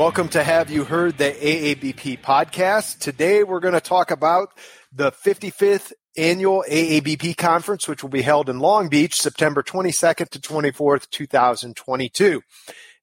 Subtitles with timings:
[0.00, 3.00] Welcome to Have You Heard the AABP podcast.
[3.00, 4.48] Today we're going to talk about
[4.90, 10.38] the 55th annual AABP conference, which will be held in Long Beach, September 22nd to
[10.38, 12.40] 24th, 2022.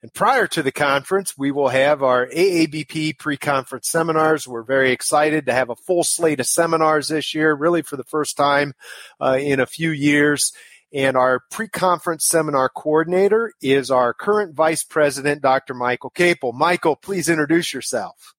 [0.01, 4.47] And prior to the conference, we will have our AABP pre-conference seminars.
[4.47, 8.05] We're very excited to have a full slate of seminars this year, really for the
[8.05, 8.73] first time
[9.21, 10.51] uh, in a few years.
[10.93, 15.73] And our pre-conference seminar coordinator is our current vice president, Dr.
[15.73, 16.53] Michael Capel.
[16.53, 18.33] Michael, please introduce yourself.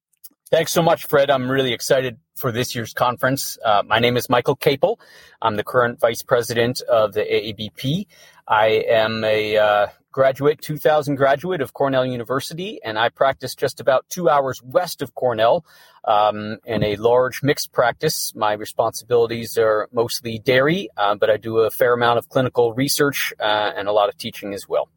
[0.50, 1.30] Thanks so much, Fred.
[1.30, 3.58] I'm really excited for this year's conference.
[3.62, 4.98] Uh, my name is Michael Capel.
[5.42, 8.06] I'm the current vice president of the AABP.
[8.48, 9.86] I am a uh,
[10.18, 15.14] graduate, 2000 graduate of Cornell University, and I practice just about two hours west of
[15.14, 15.64] Cornell
[16.04, 18.34] um, in a large mixed practice.
[18.34, 23.32] My responsibilities are mostly dairy, uh, but I do a fair amount of clinical research
[23.38, 24.88] uh, and a lot of teaching as well.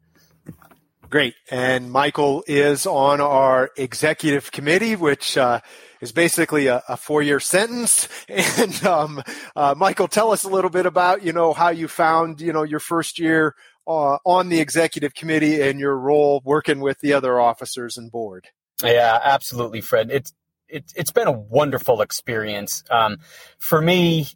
[1.08, 1.34] Great.
[1.52, 5.60] And Michael is on our executive committee, which uh,
[6.00, 8.08] is basically a, a, four-year sentence.
[8.28, 9.22] And um,
[9.54, 12.62] uh, Michael, tell us a little bit about you know how you found you know
[12.62, 13.54] your first year
[13.86, 18.48] uh, on the executive committee and your role working with the other officers and board.
[18.82, 20.10] Yeah, absolutely, Fred.
[20.10, 20.32] It's
[20.68, 22.82] it, it's been a wonderful experience.
[22.90, 23.18] Um,
[23.58, 24.26] for me,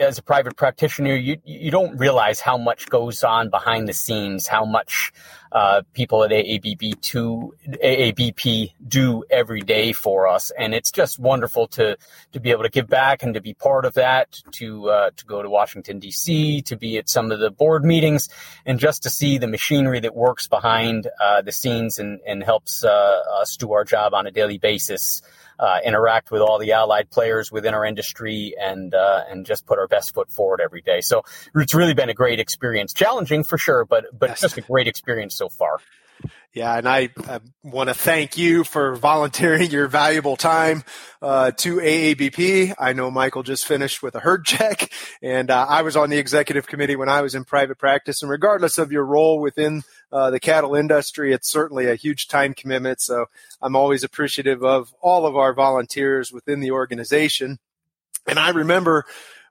[0.00, 4.46] as a private practitioner, you you don't realize how much goes on behind the scenes,
[4.46, 5.12] how much
[5.52, 11.66] uh, people at AABP two AABP do every day for us, and it's just wonderful
[11.68, 11.96] to
[12.32, 15.26] to be able to give back and to be part of that, to uh, to
[15.26, 18.28] go to Washington D.C., to be at some of the board meetings,
[18.64, 22.82] and just to see the machinery that works behind uh, the scenes and and helps
[22.84, 25.20] uh, us do our job on a daily basis
[25.60, 29.78] uh, interact with all the allied players within our industry and uh, and just put
[29.78, 31.02] our best foot forward every day.
[31.02, 31.22] So
[31.54, 34.40] it's really been a great experience, challenging for sure, but but yes.
[34.40, 35.78] just a great experience so far.
[36.52, 40.82] Yeah, and I, I want to thank you for volunteering your valuable time
[41.22, 42.74] uh, to AABP.
[42.76, 44.92] I know Michael just finished with a herd check,
[45.22, 48.22] and uh, I was on the executive committee when I was in private practice.
[48.22, 52.54] And regardless of your role within uh, the cattle industry, it's certainly a huge time
[52.54, 53.00] commitment.
[53.00, 53.26] So
[53.62, 57.58] I'm always appreciative of all of our volunteers within the organization.
[58.26, 59.04] And I remember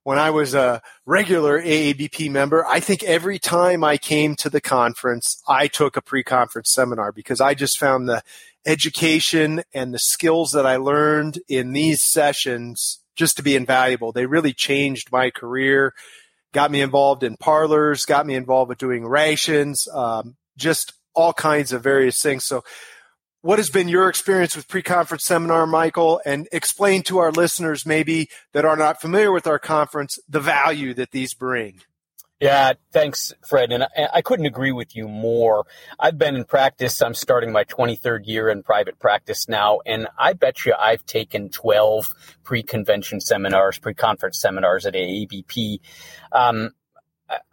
[0.03, 4.61] when I was a regular AABP member, I think every time I came to the
[4.61, 8.23] conference, I took a pre conference seminar because I just found the
[8.65, 14.11] education and the skills that I learned in these sessions just to be invaluable.
[14.11, 15.93] They really changed my career,
[16.53, 21.73] got me involved in parlors, got me involved with doing rations, um, just all kinds
[21.73, 22.45] of various things.
[22.45, 22.63] So
[23.41, 26.21] what has been your experience with pre-conference seminar michael?
[26.25, 30.93] And explain to our listeners maybe that are not familiar with our conference the value
[30.95, 31.79] that these bring.
[32.39, 33.71] Yeah thanks fred.
[33.71, 35.65] And I, I, couldn't agree with you more.
[35.99, 37.01] I've been in practice.
[37.01, 39.79] I'm starting my 23rd year in private practice now.
[39.85, 45.79] And i bet you i've taken 12 pre-convention seminars pre-conference seminars at aabp
[46.31, 46.71] um,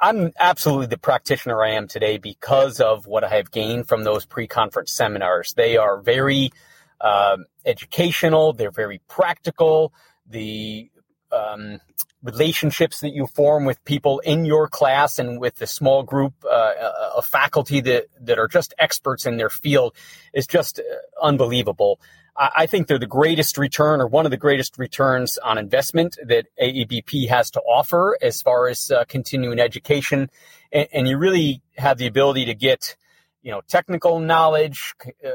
[0.00, 4.25] I'm absolutely the practitioner I am today because of what I have gained from those
[4.25, 5.53] pre-conference seminars.
[5.54, 6.50] They are very
[7.00, 8.53] uh, educational.
[8.53, 9.92] They're very practical.
[10.26, 10.91] The
[11.31, 11.81] um,
[12.26, 16.72] relationships that you form with people in your class and with the small group uh,
[17.16, 19.94] of faculty that, that are just experts in their field
[20.34, 20.82] is just uh,
[21.22, 22.00] unbelievable.
[22.38, 26.44] I think they're the greatest return or one of the greatest returns on investment that
[26.60, 30.28] AABP has to offer as far as uh, continuing education.
[30.70, 32.94] And, and, you really have the ability to get,
[33.41, 34.92] you know, technical knowledge,
[35.25, 35.31] uh,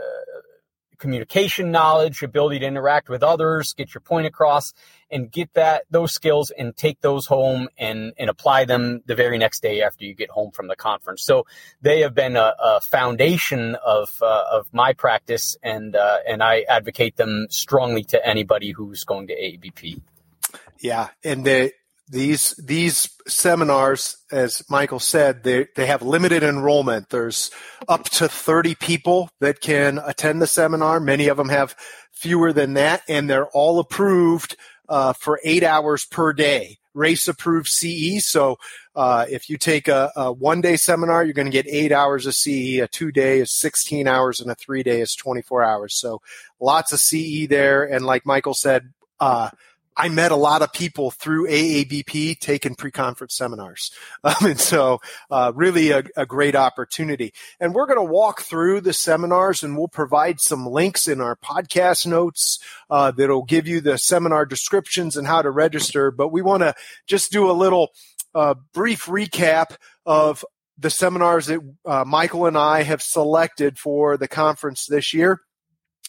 [1.00, 4.72] communication knowledge, ability to interact with others, get your point across,
[5.11, 9.38] and get that those skills and take those home and and apply them the very
[9.38, 11.23] next day after you get home from the conference.
[11.23, 11.45] So
[11.81, 16.61] they have been a, a foundation of uh, of my practice, and uh, and I
[16.69, 20.01] advocate them strongly to anybody who's going to AABP.
[20.80, 21.74] Yeah, and the
[22.12, 27.09] these these seminars, as Michael said, they they have limited enrollment.
[27.09, 27.51] There's
[27.88, 31.00] up to 30 people that can attend the seminar.
[31.00, 31.75] Many of them have
[32.12, 34.57] fewer than that, and they're all approved
[34.91, 36.77] uh, for eight hours per day.
[36.93, 38.19] Race approved CE.
[38.19, 38.57] So
[38.93, 42.25] uh, if you take a, a one day seminar, you're going to get eight hours
[42.25, 42.79] of CE.
[42.79, 45.95] A two day is 16 hours, and a three day is 24 hours.
[45.95, 46.21] So
[46.59, 47.85] lots of CE there.
[47.85, 48.93] And like Michael said.
[49.19, 49.51] Uh,
[49.97, 53.91] I met a lot of people through AABP taking pre-conference seminars.
[54.23, 54.99] Um, and so
[55.31, 57.33] uh, really a, a, great opportunity.
[57.59, 61.35] And we're going to walk through the seminars and we'll provide some links in our
[61.35, 62.59] podcast notes
[62.91, 66.11] uh, that'll give you the seminar descriptions and how to register.
[66.11, 66.75] But we want to
[67.07, 67.89] just do a little
[68.35, 70.45] uh, brief recap of
[70.77, 75.41] the seminars that uh, Michael and I have selected for the conference this year.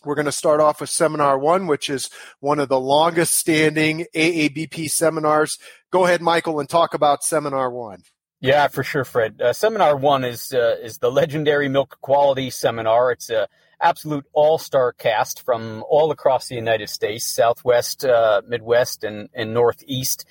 [0.05, 2.11] We're going to start off with seminar one, which is
[2.41, 5.59] one of the longest standing AABP seminars.
[5.91, 8.03] Go ahead, Michael, and talk about seminar one.
[8.41, 9.41] Yeah, for sure, Fred.
[9.41, 13.13] Uh, seminar one is uh, is the legendary milk quality seminar.
[13.13, 13.47] It's a
[13.81, 19.55] absolute all star cast from all across the United States, Southwest, uh, Midwest, and, and
[19.55, 20.25] Northeast.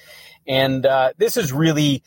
[0.47, 2.03] And uh, this is really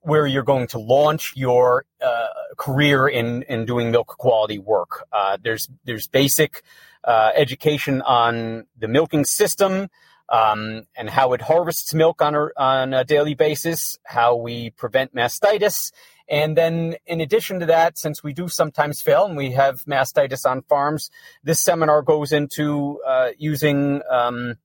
[0.00, 2.26] where you're going to launch your uh,
[2.56, 5.04] career in, in doing milk quality work.
[5.12, 6.62] Uh, there's there's basic
[7.06, 9.88] uh, education on the milking system.
[10.28, 15.14] Um, and how it harvests milk on a, on a daily basis, how we prevent
[15.14, 15.92] mastitis,
[16.28, 20.44] and then, in addition to that, since we do sometimes fail and we have mastitis
[20.44, 21.10] on farms,
[21.44, 24.56] this seminar goes into uh, using um,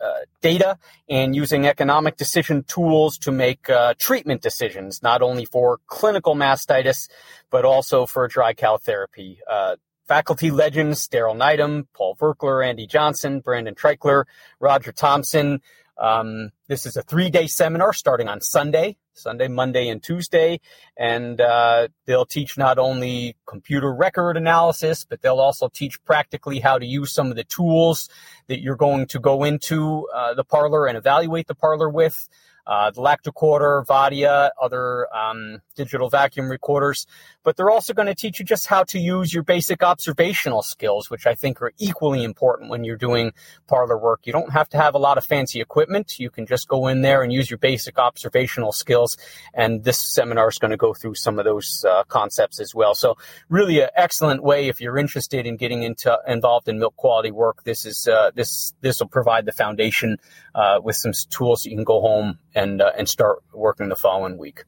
[0.00, 0.78] uh, data
[1.10, 7.10] and using economic decision tools to make uh, treatment decisions, not only for clinical mastitis,
[7.50, 9.40] but also for dry cow therapy.
[9.48, 9.76] Uh,
[10.10, 14.24] faculty legends, Daryl Nydam, Paul Virkler, Andy Johnson, Brandon Treichler,
[14.58, 15.60] Roger Thompson,
[16.00, 20.60] um, this is a three day seminar starting on Sunday, Sunday, Monday, and Tuesday.
[20.96, 26.78] And uh, they'll teach not only computer record analysis, but they'll also teach practically how
[26.78, 28.08] to use some of the tools
[28.48, 32.28] that you're going to go into uh, the parlor and evaluate the parlor with
[32.66, 37.06] uh, the Lactocorder, Vadia, other um, digital vacuum recorders.
[37.42, 41.10] But they're also going to teach you just how to use your basic observational skills,
[41.10, 43.32] which I think are equally important when you're doing
[43.66, 44.20] parlor work.
[44.24, 46.18] You don't have to have a lot of fancy equipment.
[46.18, 49.16] You can just go in there and use your basic observational skills.
[49.54, 52.94] And this seminar is going to go through some of those uh, concepts as well.
[52.94, 53.16] So
[53.48, 57.64] really an excellent way if you're interested in getting into involved in milk quality work.
[57.64, 60.18] This is uh, this this will provide the foundation
[60.54, 64.38] uh, with some tools you can go home and uh, and start working the following
[64.38, 64.64] week.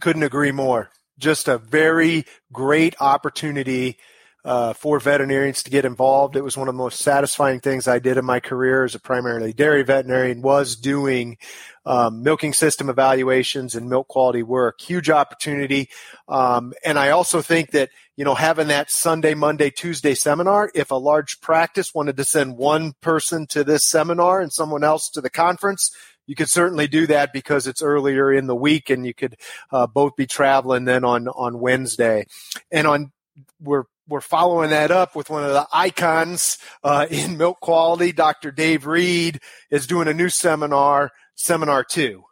[0.00, 0.90] Couldn't agree more.
[1.18, 3.98] Just a very great opportunity
[4.44, 6.36] uh, for veterinarians to get involved.
[6.36, 9.00] It was one of the most satisfying things I did in my career as a
[9.00, 11.36] primarily dairy veterinarian was doing
[11.84, 14.80] um, milking system evaluations and milk quality work.
[14.80, 15.88] Huge opportunity.
[16.28, 20.90] Um, and I also think that, you know, having that Sunday, Monday, Tuesday seminar, if
[20.90, 25.20] a large practice wanted to send one person to this seminar and someone else to
[25.20, 25.90] the conference,
[26.26, 29.36] you could certainly do that because it's earlier in the week and you could
[29.72, 32.26] uh, both be traveling then on on Wednesday.
[32.70, 33.12] And on
[33.60, 38.12] we're we're following that up with one of the icons uh, in milk quality.
[38.12, 38.50] Dr.
[38.50, 42.22] Dave Reid is doing a new seminar, seminar two.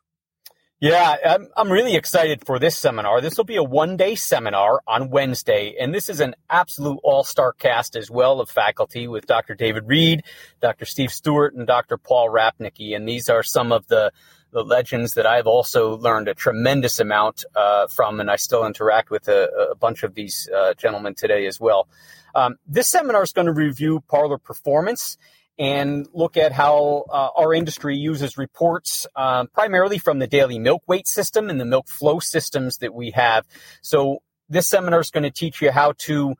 [0.78, 3.22] Yeah, I'm, I'm really excited for this seminar.
[3.22, 7.24] This will be a one day seminar on Wednesday, and this is an absolute all
[7.24, 9.54] star cast as well of faculty with Dr.
[9.54, 10.22] David Reid,
[10.60, 10.84] Dr.
[10.84, 11.96] Steve Stewart, and Dr.
[11.96, 12.94] Paul Rapnicki.
[12.94, 14.12] And these are some of the,
[14.52, 19.10] the legends that I've also learned a tremendous amount uh, from, and I still interact
[19.10, 21.88] with a, a bunch of these uh, gentlemen today as well.
[22.34, 25.16] Um, this seminar is going to review parlor performance
[25.58, 30.82] and look at how uh, our industry uses reports um, primarily from the daily milk
[30.86, 33.46] weight system and the milk flow systems that we have.
[33.82, 36.34] So this seminar is going to teach you how to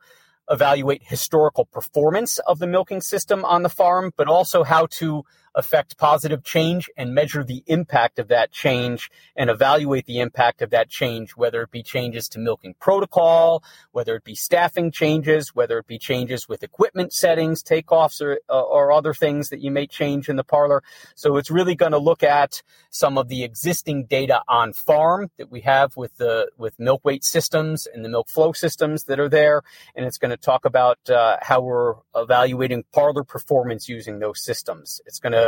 [0.49, 5.23] evaluate historical performance of the milking system on the farm, but also how to
[5.55, 10.69] affect positive change and measure the impact of that change and evaluate the impact of
[10.69, 15.77] that change, whether it be changes to milking protocol, whether it be staffing changes, whether
[15.77, 19.85] it be changes with equipment settings, takeoffs, or, uh, or other things that you may
[19.85, 20.81] change in the parlor.
[21.15, 25.51] So it's really going to look at some of the existing data on farm that
[25.51, 29.29] we have with the with milk weight systems and the milk flow systems that are
[29.29, 29.61] there,
[29.95, 35.01] and it's going to talk about uh, how we're evaluating parlor performance using those systems.
[35.05, 35.40] It's going to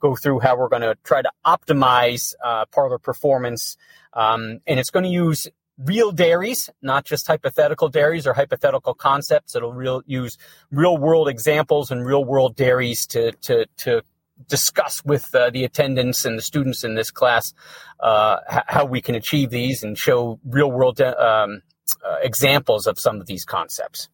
[0.00, 3.76] go through how we're going to try to optimize uh, parlor performance.
[4.12, 5.48] Um, and it's going to use
[5.78, 9.56] real dairies, not just hypothetical dairies or hypothetical concepts.
[9.56, 10.38] It'll real, use
[10.70, 14.02] real world examples and real world dairies to, to, to
[14.48, 17.52] discuss with uh, the attendants and the students in this class
[18.00, 18.36] uh,
[18.66, 21.62] how we can achieve these and show real world um,
[22.04, 24.08] uh, examples of some of these concepts.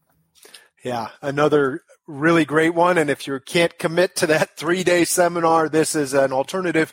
[0.84, 2.99] Yeah, another really great one.
[2.99, 6.93] And if you can't commit to that three day seminar, this is an alternative.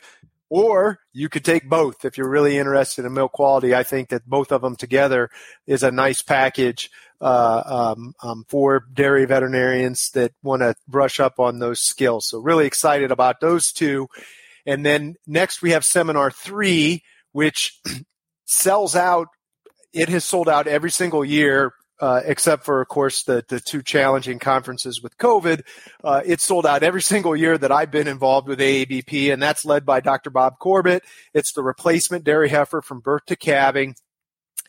[0.50, 3.74] Or you could take both if you're really interested in milk quality.
[3.74, 5.28] I think that both of them together
[5.66, 7.62] is a nice package uh,
[7.96, 12.28] um, um, for dairy veterinarians that want to brush up on those skills.
[12.28, 14.08] So really excited about those two.
[14.64, 17.78] And then next we have seminar three, which
[18.46, 19.28] sells out.
[19.92, 23.82] It has sold out every single year uh, except for, of course, the, the two
[23.82, 25.62] challenging conferences with COVID.
[26.02, 29.64] Uh, it's sold out every single year that I've been involved with AABP, and that's
[29.64, 30.30] led by Dr.
[30.30, 31.04] Bob Corbett.
[31.34, 33.94] It's the replacement dairy heifer from birth to calving.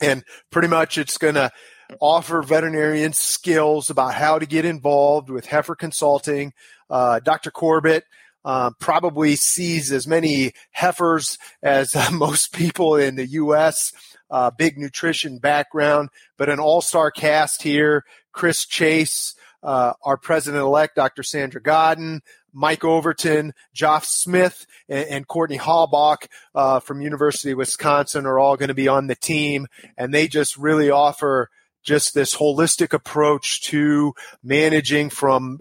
[0.02, 1.52] And pretty much it's going to
[2.00, 6.54] offer veterinarians skills about how to get involved with heifer consulting.
[6.90, 7.52] Uh, Dr.
[7.52, 8.06] Corbett
[8.46, 13.92] uh, probably sees as many heifers as uh, most people in the U.S.
[14.30, 18.04] Uh, big nutrition background, but an all-star cast here.
[18.32, 21.24] Chris Chase, uh, our president-elect, Dr.
[21.24, 22.22] Sandra Godden,
[22.54, 28.58] Mike Overton, Geof Smith, and, and Courtney Halbach uh, from University of Wisconsin are all
[28.58, 29.68] going to be on the team,
[29.98, 31.50] and they just really offer
[31.84, 35.60] just this holistic approach to managing from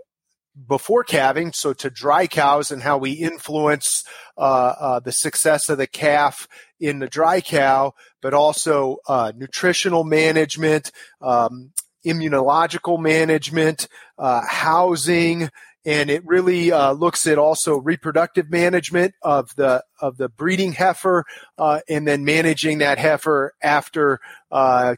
[0.66, 4.04] before calving, so to dry cows and how we influence
[4.36, 6.48] uh, uh, the success of the calf
[6.80, 11.72] in the dry cow, but also uh, nutritional management, um,
[12.06, 13.88] immunological management,
[14.18, 15.50] uh, housing,
[15.84, 21.24] and it really uh, looks at also reproductive management of the of the breeding heifer,
[21.56, 24.18] uh, and then managing that heifer after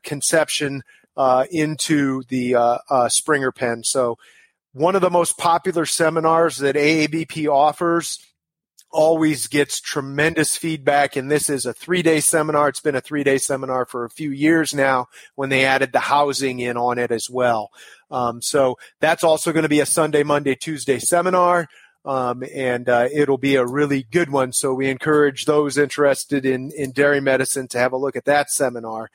[0.03, 0.83] conception
[1.51, 3.83] into the Springer pen.
[3.85, 4.17] So
[4.73, 8.19] one of the most popular seminars that AABP offers
[8.93, 12.69] always gets tremendous feedback and this is a three-day seminar.
[12.69, 16.59] It's been a three-day seminar for a few years now when they added the housing
[16.59, 17.71] in on it as well.
[18.11, 21.69] Um, so that's also going to be a sunday monday tuesday seminar
[22.05, 24.53] um, and uh, it'll be a really good one.
[24.53, 28.51] So we encourage those interested in, in dairy medicine to have a look at that
[28.51, 29.11] seminar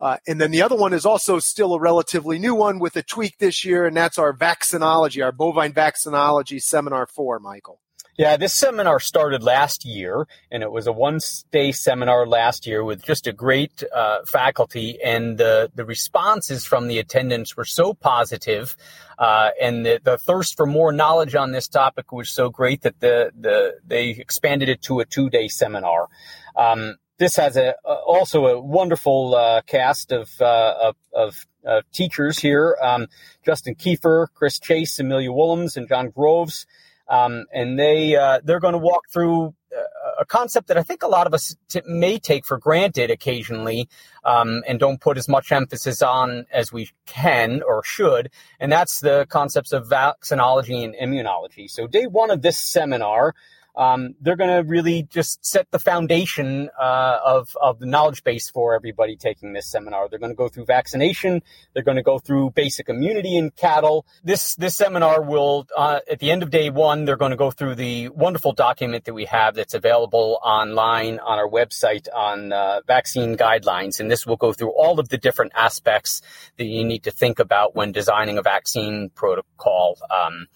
[0.00, 3.02] uh, and then the other one is also still a relatively new one with a
[3.02, 7.80] tweak this year, and that's our vaccinology, our bovine vaccinology seminar four, Michael.
[8.16, 13.02] Yeah, this seminar started last year, and it was a one-day seminar last year with
[13.02, 18.76] just a great uh, faculty, and the the responses from the attendants were so positive,
[19.18, 23.00] uh, and the, the thirst for more knowledge on this topic was so great that
[23.00, 26.08] the the they expanded it to a two-day seminar.
[26.56, 32.76] Um, this has a, also a wonderful uh, cast of, uh, of, of teachers here:
[32.82, 33.06] um,
[33.44, 36.66] Justin Kiefer, Chris Chase, Amelia Woolums, and John Groves.
[37.08, 41.02] Um, and they uh, they're going to walk through uh, a concept that I think
[41.02, 43.88] a lot of us t- may take for granted occasionally,
[44.24, 49.00] um, and don't put as much emphasis on as we can or should, and that's
[49.00, 51.68] the concepts of vaccinology and immunology.
[51.68, 53.34] So, day one of this seminar
[53.76, 58.50] um, they're going to really just set the foundation uh, of, of the knowledge base
[58.50, 60.08] for everybody taking this seminar.
[60.08, 61.42] They're going to go through vaccination.
[61.72, 64.06] They're going to go through basic immunity in cattle.
[64.24, 67.50] This this seminar will, uh, at the end of day one, they're going to go
[67.50, 72.80] through the wonderful document that we have that's available online on our website on uh,
[72.86, 76.22] vaccine guidelines, and this will go through all of the different aspects
[76.58, 79.96] that you need to think about when designing a vaccine protocol.
[80.10, 80.46] Um,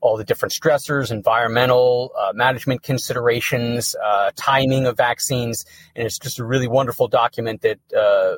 [0.00, 5.64] all the different stressors, environmental uh, management management considerations, uh, timing of vaccines,
[5.96, 8.36] and it's just a really wonderful document that uh,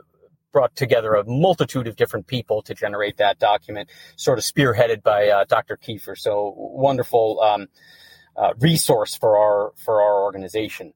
[0.52, 5.28] brought together a multitude of different people to generate that document, sort of spearheaded by
[5.28, 5.76] uh, Dr.
[5.76, 6.16] Kiefer.
[6.16, 7.66] So wonderful um,
[8.36, 10.94] uh, resource for our for our organization.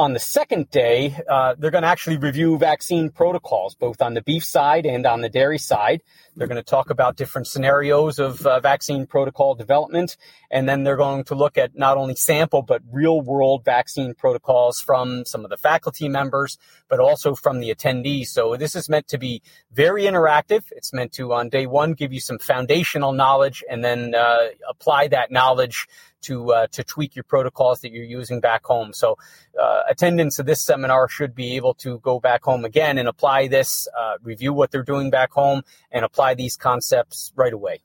[0.00, 4.22] On the second day, uh, they're going to actually review vaccine protocols, both on the
[4.22, 6.00] beef side and on the dairy side.
[6.34, 10.16] They're going to talk about different scenarios of uh, vaccine protocol development,
[10.50, 14.80] and then they're going to look at not only sample but real world vaccine protocols
[14.80, 16.56] from some of the faculty members,
[16.88, 18.28] but also from the attendees.
[18.28, 20.64] So this is meant to be very interactive.
[20.70, 25.08] It's meant to, on day one, give you some foundational knowledge and then uh, apply
[25.08, 25.86] that knowledge
[26.22, 28.92] to uh, to tweak your protocols that you're using back home.
[28.92, 29.16] So,
[29.60, 33.48] uh, attendants of this seminar should be able to go back home again and apply
[33.48, 37.80] this, uh, review what they're doing back home, and apply these concepts right away.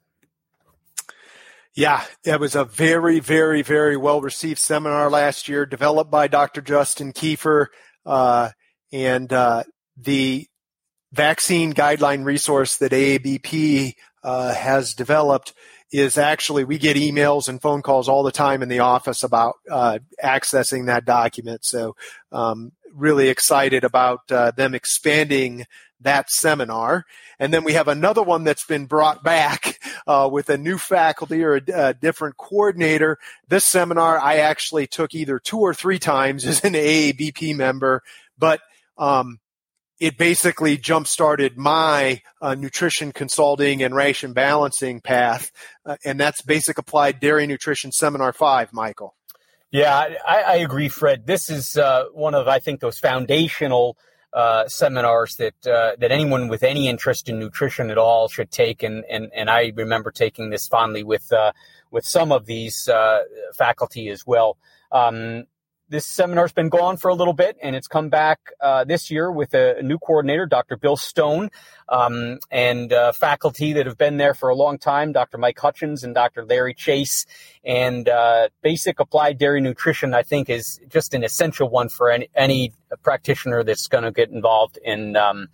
[1.76, 6.62] Yeah, it was a very, very, very well received seminar last year, developed by Dr.
[6.62, 7.68] Justin Kiefer,
[8.06, 8.52] uh,
[8.94, 9.64] and uh,
[9.98, 10.48] the
[11.12, 15.54] vaccine guideline resource that AABP uh, has developed
[16.00, 19.56] is actually we get emails and phone calls all the time in the office about
[19.70, 21.66] uh, accessing that document.
[21.66, 21.96] So
[22.32, 25.66] um, really excited about uh, them expanding
[26.02, 27.06] that seminar.
[27.40, 31.44] And then we have another one that's been brought back uh, with a new faculty
[31.44, 33.18] or a, a, different coordinator.
[33.48, 38.04] This seminar I actually took either two or three times as an AABP member,
[38.38, 38.62] but
[38.98, 39.40] um,
[40.00, 45.52] it basically jump started my uh, nutrition consulting and ration balancing path,
[45.86, 49.16] uh, and that's Basic Applied Dairy Nutrition Seminar Five, Michael.
[49.72, 51.26] Yeah, I, I agree, Fred.
[51.28, 53.98] This is uh, one of I think those foundational
[54.34, 58.84] uh, seminars that uh, that anyone with any interest in nutrition at all should take,
[58.84, 61.54] and and and I remember taking this fondly with uh,
[61.92, 62.90] with some of these
[63.58, 64.58] faculty as well.
[64.92, 65.46] Um,
[65.90, 69.32] this seminar's been gone for a little bit, and it's come back uh, this year
[69.32, 70.78] with a, new coordinator, Dr.
[70.78, 71.52] Bill Stone,
[71.90, 75.38] um, and uh, faculty that have been there for a long time, Dr.
[75.38, 76.44] Mike Hutjens and Dr.
[76.44, 77.26] Larry Chase.
[77.64, 82.30] And uh, basic applied dairy nutrition, I think, is just an essential one for any,
[82.36, 82.74] any
[83.04, 85.16] practitioner that's going to get involved in.
[85.16, 85.50] Um,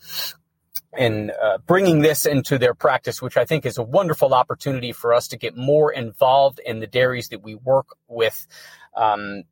[0.98, 5.14] in uh, bringing this into their practice, which I think is a wonderful opportunity for
[5.14, 8.46] us to get more involved in the dairies that we work with.
[8.94, 9.44] Um,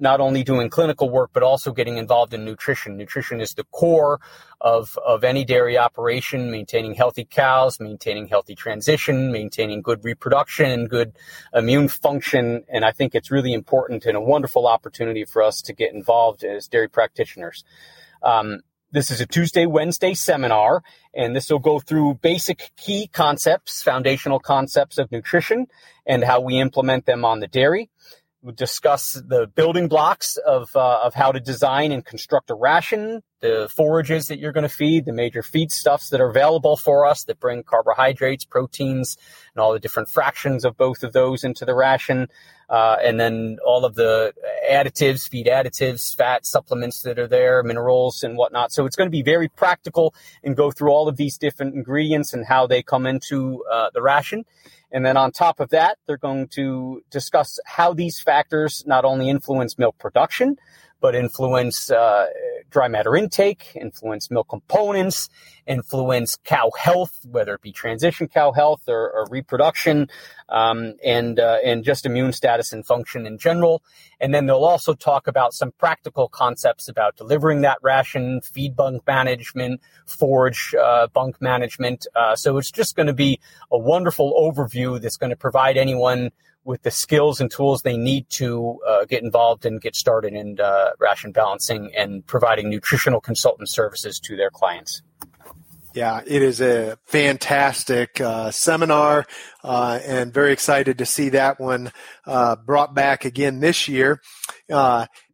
[0.00, 2.96] not only doing clinical work, but also getting involved in nutrition.
[2.96, 4.20] Nutrition is the core
[4.60, 10.88] of, of any dairy operation, maintaining healthy cows, maintaining healthy transition, maintaining good reproduction and
[10.90, 11.12] good
[11.54, 12.64] immune function.
[12.68, 16.44] And I think it's really important and a wonderful opportunity for us to get involved
[16.44, 17.64] as dairy practitioners.
[18.22, 18.60] Um,
[18.92, 20.82] this is a Tuesday, Wednesday seminar,
[21.14, 25.68] and this will go through basic key concepts, foundational concepts of nutrition
[26.06, 27.88] and how we implement them on the dairy.
[28.54, 33.70] Discuss the building blocks of, uh, of how to design and construct a ration, the
[33.74, 37.40] forages that you're going to feed, the major feedstuffs that are available for us that
[37.40, 39.16] bring carbohydrates, proteins,
[39.54, 42.28] and all the different fractions of both of those into the ration.
[42.68, 44.32] Uh, and then all of the
[44.70, 48.70] additives, feed additives, fat supplements that are there, minerals and whatnot.
[48.70, 52.32] So it's going to be very practical and go through all of these different ingredients
[52.32, 54.44] and how they come into uh, the ration.
[54.92, 59.28] And then on top of that, they're going to discuss how these factors not only
[59.28, 60.56] influence milk production,
[61.00, 62.26] but influence uh,
[62.70, 65.28] dry matter intake, influence milk components,
[65.66, 70.08] influence cow health, whether it be transition cow health or, or reproduction,
[70.48, 73.82] um, and uh, and just immune status and function in general.
[74.20, 79.06] And then they'll also talk about some practical concepts about delivering that ration, feed bunk
[79.06, 82.06] management, forage uh, bunk management.
[82.14, 83.40] Uh, so it's just going to be
[83.70, 86.30] a wonderful overview that's going to provide anyone
[86.64, 90.58] with the skills and tools they need to uh, get involved and get started in
[90.60, 95.02] uh, ration balancing and providing nutritional consultant services to their clients.
[95.92, 99.26] Yeah, it is a fantastic uh, seminar,
[99.64, 101.90] uh, and very excited to see that one
[102.26, 104.20] uh, brought back again this year.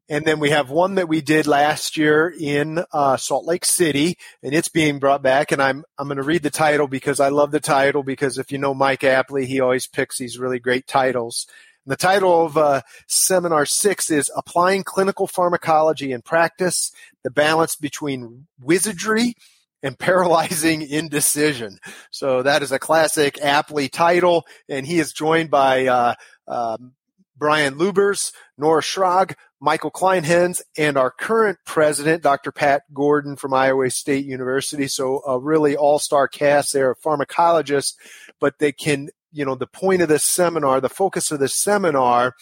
[0.08, 4.16] And then we have one that we did last year in uh, Salt Lake City,
[4.40, 5.50] and it's being brought back.
[5.50, 8.52] And I'm I'm going to read the title because I love the title because if
[8.52, 11.46] you know Mike Apley, he always picks these really great titles.
[11.84, 16.92] And the title of uh, seminar six is "Applying Clinical Pharmacology in Practice:
[17.24, 19.34] The Balance Between Wizardry."
[19.82, 21.78] and paralyzing indecision.
[22.10, 26.14] So that is a classic Apley title, and he is joined by uh,
[26.48, 26.92] um,
[27.36, 32.52] Brian Lubbers, Nora Schrag, Michael Kleinhenz, and our current president, Dr.
[32.52, 34.86] Pat Gordon from Iowa State University.
[34.86, 37.94] So a really all-star cast there of pharmacologists,
[38.40, 42.34] but they can, you know, the point of this seminar, the focus of this seminar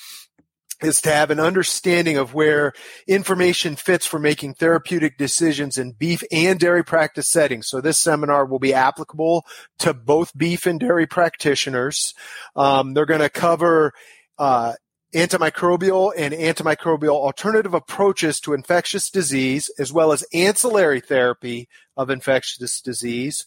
[0.82, 2.72] is to have an understanding of where
[3.06, 7.68] information fits for making therapeutic decisions in beef and dairy practice settings.
[7.68, 9.46] So this seminar will be applicable
[9.78, 12.12] to both beef and dairy practitioners.
[12.56, 13.92] Um, they're going to cover
[14.38, 14.74] uh,
[15.14, 22.80] antimicrobial and antimicrobial alternative approaches to infectious disease, as well as ancillary therapy of infectious
[22.80, 23.44] disease,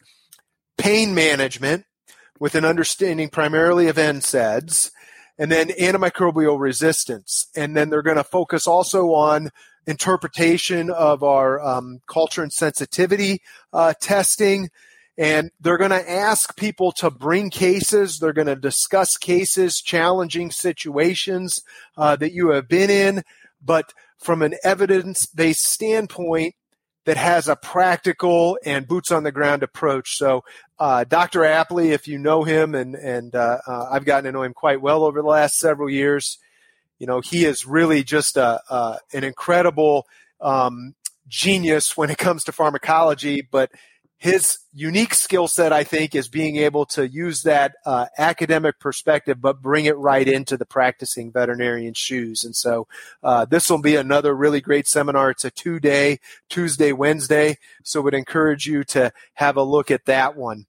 [0.78, 1.86] pain management
[2.40, 4.92] with an understanding primarily of NSAIDs,
[5.38, 7.48] and then antimicrobial resistance.
[7.56, 9.50] And then they're going to focus also on
[9.86, 13.42] interpretation of our um, culture and sensitivity
[13.74, 14.70] uh, testing,
[15.18, 18.20] and they're going to ask people to bring cases.
[18.20, 21.64] They're going to discuss cases, challenging situations
[21.98, 23.24] uh, that you have been in,
[23.64, 26.56] but from an evidence based standpoint
[27.06, 30.18] that has a practical and boots on the ground approach.
[30.18, 30.44] So,
[30.78, 31.40] uh, Dr.
[31.40, 34.82] Apley, if you know him, and, and uh, uh, I've gotten to know him quite
[34.82, 36.38] well over the last several years,
[37.00, 40.06] you know, he is really just a, an incredible
[40.42, 40.96] um,
[41.28, 43.72] genius when it comes to pharmacology, but
[44.20, 49.40] his unique skill set, I think, is being able to use that uh, academic perspective,
[49.40, 52.44] but bring it right into the practicing veterinarian shoes.
[52.44, 52.88] And so
[53.22, 55.30] uh, this will be another really great seminar.
[55.30, 57.58] It's a two day, Tuesday, Wednesday.
[57.84, 60.66] So would encourage you to have a look at that one.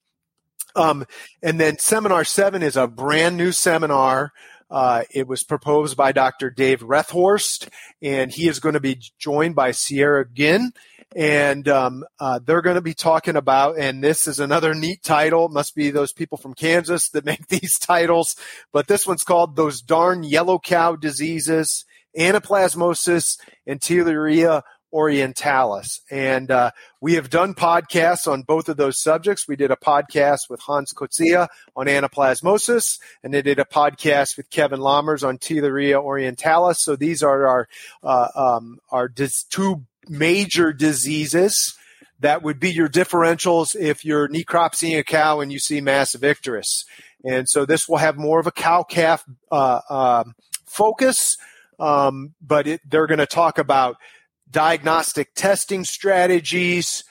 [0.77, 1.07] Um,
[1.43, 4.33] and then seminar seven is a brand new seminar.
[4.71, 6.51] Uh, it was proposed by Dr.
[6.51, 7.69] Dave Rethorst,
[8.03, 10.73] and he is going to be joined by Sierra Ginn
[11.17, 13.79] and um, uh, they're going to be talking about.
[13.79, 15.49] And this is another neat title.
[15.49, 18.37] must be those people from Kansas that make these titles,
[18.73, 21.85] but this one's called "Those Darn Yellow Cow Diseases:
[22.17, 26.01] Anaplasmosis and Theileria orientalis.
[26.11, 29.47] And uh, we have done podcasts on both of those subjects.
[29.47, 34.51] We did a podcast with Hans Coetzee on anaplasmosis, and they did a podcast with
[34.51, 36.77] Kevin Lahmers on Theileria orientalis.
[36.77, 37.69] So these are our
[38.03, 41.75] uh, um, our dis- two major diseases
[42.21, 46.85] that would be your differentials if you're necropsying a cow and you see massive icterus.
[47.25, 50.35] And so this will have more of a cow calf uh, um,
[50.67, 51.37] focus,
[51.79, 53.97] um, but it, they're going to talk about
[54.51, 57.05] diagnostic testing strategies,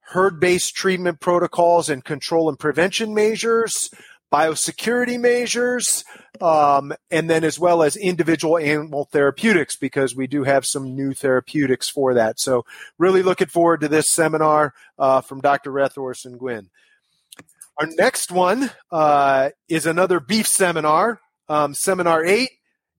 [0.00, 3.90] herd based treatment protocols and control and prevention measures,
[4.32, 6.04] biosecurity measures,
[6.40, 11.14] um, and then as well as individual animal therapeutics, because we do have some new
[11.14, 12.40] therapeutics for that.
[12.40, 12.64] So,
[12.98, 15.70] really looking forward to this seminar uh, from Dr.
[15.70, 16.70] Rethorst and Gwyn.
[17.78, 21.20] Our next one uh, is another beef seminar.
[21.48, 22.50] Um, seminar eight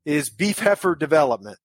[0.06, 1.58] is beef heifer development.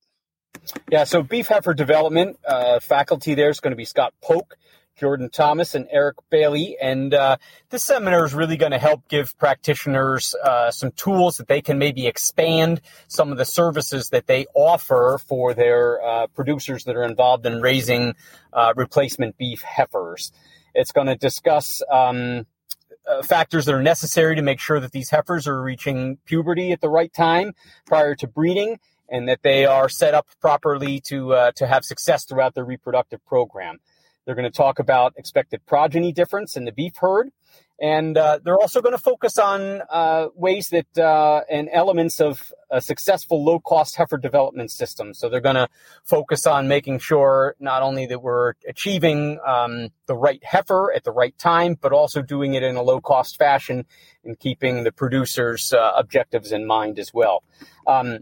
[0.90, 4.56] Yeah, so beef heifer development uh, faculty there is going to be Scott Poock,
[4.96, 6.76] Jordan Thomas, and Eric Bailey.
[6.80, 7.36] And uh,
[7.70, 11.78] this seminar is really going to help give practitioners uh, some tools that they can
[11.78, 17.04] maybe expand some of the services that they offer for their uh, producers that are
[17.04, 18.14] involved in raising
[18.52, 20.32] uh, replacement beef heifers.
[20.74, 21.82] It's going to discuss.
[21.90, 22.46] Um,
[23.04, 26.80] uh, factors that are necessary to make sure that these heifers are reaching puberty at
[26.80, 27.52] the right time
[27.84, 28.78] prior to breeding
[29.12, 33.24] and that they are set up properly to uh, to have success throughout their reproductive
[33.26, 33.78] program.
[34.24, 37.30] They're going to talk about expected progeny difference in the beef herd,
[37.80, 42.52] and uh, they're also going to focus on uh, ways that uh, and elements of
[42.70, 45.12] a successful low cost heifer development system.
[45.14, 45.68] So they're going to
[46.04, 51.10] focus on making sure not only that we're achieving um, the right heifer at the
[51.10, 53.84] right time, but also doing it in a low cost fashion
[54.24, 57.42] and keeping the producers' uh, objectives in mind as well.
[57.88, 58.20] Um,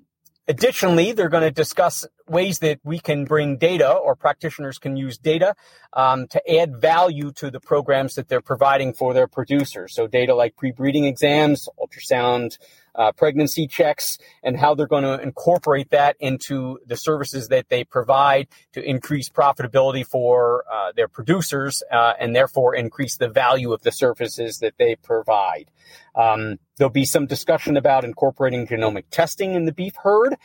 [0.50, 5.16] Additionally, they're going to discuss ways that we can bring data or practitioners can use
[5.16, 5.54] data
[5.92, 9.94] um, to add value to the programs that they're providing for their producers.
[9.94, 12.58] So data like pre-breeding exams, ultrasound
[12.94, 17.84] uh, pregnancy checks, and how they're going to incorporate that into the services that they
[17.84, 23.82] provide to increase profitability for uh, their producers uh, and therefore increase the value of
[23.82, 25.70] the services that they provide.
[26.14, 30.36] Um, there'll be some discussion about incorporating genomic testing in the beef herd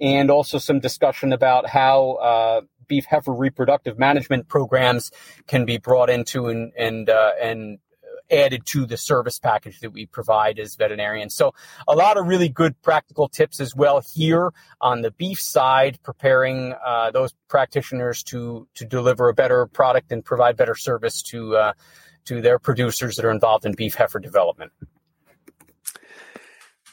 [0.00, 5.10] and also some discussion about how uh, beef heifer reproductive management programs
[5.46, 7.78] can be brought into and and uh, and
[8.30, 11.34] added to the service package that we provide as veterinarians.
[11.34, 11.54] So
[11.86, 16.74] a lot of really good practical tips as well here on the beef side, preparing
[16.84, 21.72] uh, those practitioners to to deliver a better product and provide better service to uh,
[22.24, 24.72] to their producers that are involved in beef heifer development.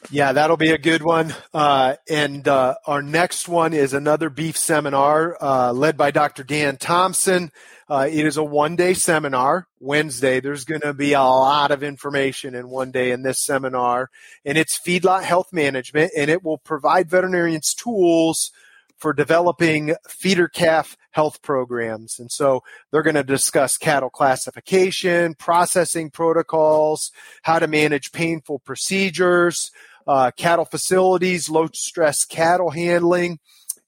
[0.10, 1.34] Yeah, that'll be a good one.
[1.54, 6.44] Uh, and uh, our next one is another beef seminar uh, led by Dr.
[6.44, 7.52] Dan Thompson.
[7.88, 10.40] Uh, it is a one day seminar, Wednesday.
[10.40, 14.10] There's going to be a lot of information in one day in this seminar.
[14.44, 18.52] And it's feedlot health management, and it will provide veterinarians tools
[18.98, 22.20] for developing feeder calf health programs.
[22.20, 22.62] And so
[22.92, 27.12] they're going to discuss cattle classification, processing protocols,
[27.42, 29.72] how to manage painful procedures
[30.08, 33.40] uh, cattle facilities, low stress cattle handling,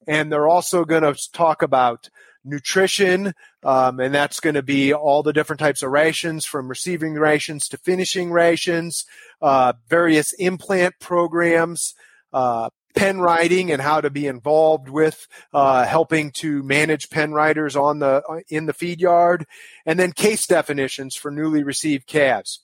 [0.06, 2.08] and they're also going to talk about
[2.44, 7.14] nutrition, um, and that's going to be all the different types of rations from receiving
[7.14, 9.04] rations to finishing rations,
[9.40, 11.94] uh, various implant programs,
[12.32, 17.74] uh, pen riding and how to be involved with uh, helping to manage pen riders
[17.74, 19.46] on the in the feed yard,
[19.84, 22.60] and then case definitions for newly received calves.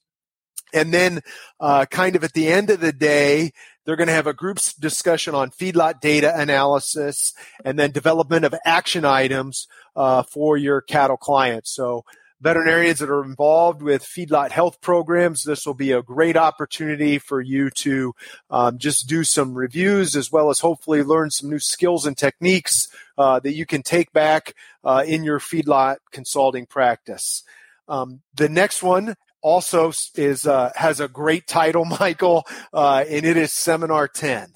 [0.72, 1.20] And then,
[1.58, 3.52] uh, kind of at the end of the day,
[3.84, 7.32] they're going to have a group discussion on feedlot data analysis
[7.64, 11.74] and then development of action items uh, for your cattle clients.
[11.74, 12.04] So,
[12.40, 17.40] veterinarians that are involved with feedlot health programs, this will be a great opportunity for
[17.40, 18.14] you to
[18.50, 22.88] um, just do some reviews as well as hopefully learn some new skills and techniques
[23.18, 24.54] uh, that you can take back
[24.84, 27.42] uh, in your feedlot consulting practice.
[27.88, 33.36] Um, the next one also is uh, has a great title, Michael, uh, and it
[33.36, 34.52] is Seminar Ten.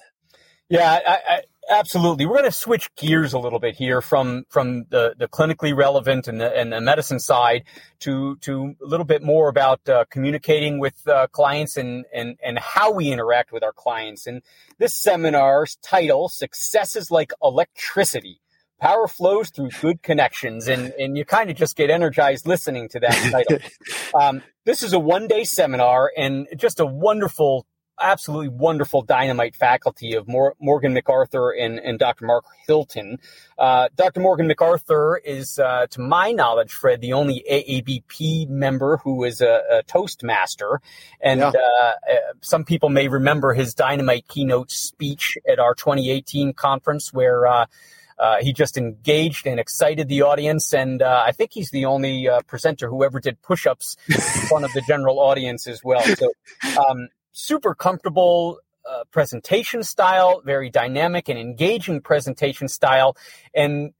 [0.69, 2.25] Yeah, I, I, absolutely.
[2.25, 6.27] We're going to switch gears a little bit here from from the, the clinically relevant
[6.27, 7.63] and the, and the medicine side
[7.99, 12.57] to to a little bit more about uh, communicating with uh, clients and, and and
[12.59, 14.25] how we interact with our clients.
[14.25, 14.41] And
[14.79, 18.41] this seminar's title, "Successes like electricity."
[18.79, 22.99] Power flows through good connections and, and you kind of just get energized listening to
[22.99, 23.59] that title.
[24.19, 27.65] um, this is a one day seminar and just a wonderful
[28.01, 32.25] absolutely wonderful dynamite faculty of Mor- Morgan McArthur and, and Dr.
[32.25, 33.19] Mark Hilton.
[33.57, 34.19] Uh, Dr.
[34.19, 39.61] Morgan McArthur is, uh, to my knowledge, Fred, the only AABP member who is a,
[39.71, 40.81] a Toastmaster.
[41.21, 41.47] And yeah.
[41.49, 41.93] uh, uh
[42.41, 47.67] some people may remember his dynamite keynote speech at our 2018 conference where
[48.17, 52.27] uh, he just engaged and excited the audience, and uh, I think he's the only
[52.27, 56.01] uh, presenter who ever did push-ups in front of the general audience as well.
[56.01, 56.31] So,
[56.77, 63.17] um, super comfortable uh, presentation style, very dynamic and engaging presentation style.
[63.53, 63.93] And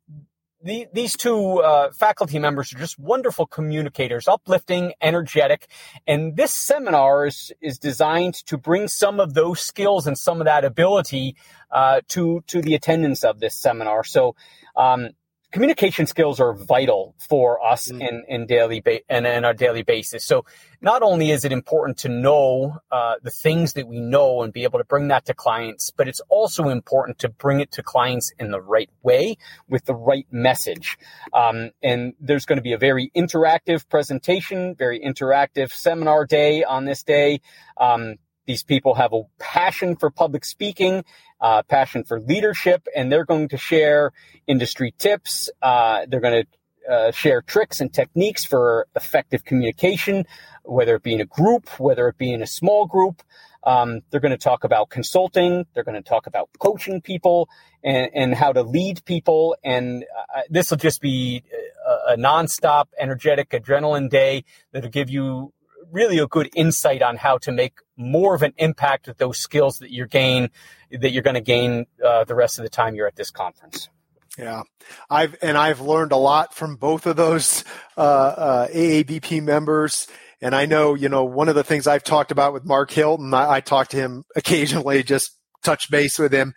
[0.65, 5.67] the, these two uh, faculty members are just wonderful communicators, uplifting, energetic.
[6.07, 10.45] And this seminar is, is designed to bring some of those skills and some of
[10.45, 11.35] that ability
[11.71, 14.03] uh, to, to the attendance of this seminar.
[14.03, 14.35] So,
[14.75, 15.09] um,
[15.55, 18.05] communication skills are vital for us mm.
[18.05, 20.25] in, in daily ba- and in our daily basis.
[20.25, 20.43] So
[20.81, 24.63] not only is it important to know uh, the things that we know and be
[24.63, 28.33] able to bring that to clients, but it's also important to bring it to clients
[28.37, 29.37] in the right way
[29.69, 30.97] with the right message.
[31.33, 36.83] Um, and there's going to be a very interactive presentation, very interactive seminar day on
[36.83, 37.39] this day.
[37.77, 38.15] Um,
[38.45, 41.03] these people have a passion for public speaking,
[41.41, 44.11] uh, passion for leadership, and they're going to share
[44.47, 45.49] industry tips.
[45.61, 50.25] Uh, they're going to uh, share tricks and techniques for effective communication,
[50.63, 53.23] whether it be in a group, whether it be in a small group.
[53.63, 55.65] Um, they're going to talk about consulting.
[55.73, 57.49] They're going to talk about coaching people
[57.83, 59.55] and, and how to lead people.
[59.63, 60.05] And
[60.35, 61.43] uh, this will just be
[61.87, 65.51] a, a nonstop, energetic adrenaline day that'll give you
[65.91, 69.79] really a good insight on how to make more of an impact with those skills
[69.79, 70.49] that you're gain
[70.91, 73.89] that you're going to gain uh, the rest of the time you're at this conference.
[74.37, 74.63] Yeah,
[75.09, 77.63] I've and I've learned a lot from both of those
[77.97, 80.07] uh, uh, AABP members.
[80.41, 83.33] And I know, you know, one of the things I've talked about with Mark Hilton,
[83.33, 85.31] I, I talk to him occasionally, just
[85.63, 86.53] touch base with him.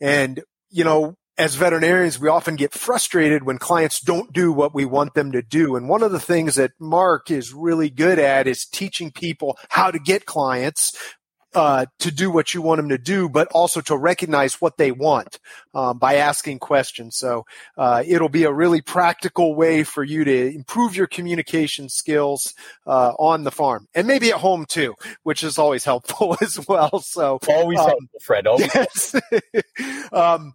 [0.00, 4.84] And, you know, as veterinarians, we often get frustrated when clients don't do what we
[4.84, 5.74] want them to do.
[5.74, 9.90] And one of the things that Mark is really good at is teaching people how
[9.90, 10.92] to get clients
[11.54, 14.92] uh, to do what you want them to do, but also to recognize what they
[14.92, 15.38] want
[15.74, 17.16] um, by asking questions.
[17.16, 17.46] So
[17.78, 22.52] uh, it'll be a really practical way for you to improve your communication skills
[22.86, 27.00] uh, on the farm and maybe at home too, which is always helpful as well.
[27.00, 28.46] So always um, helpful, Fred.
[28.46, 29.14] Always yes.
[30.12, 30.52] um,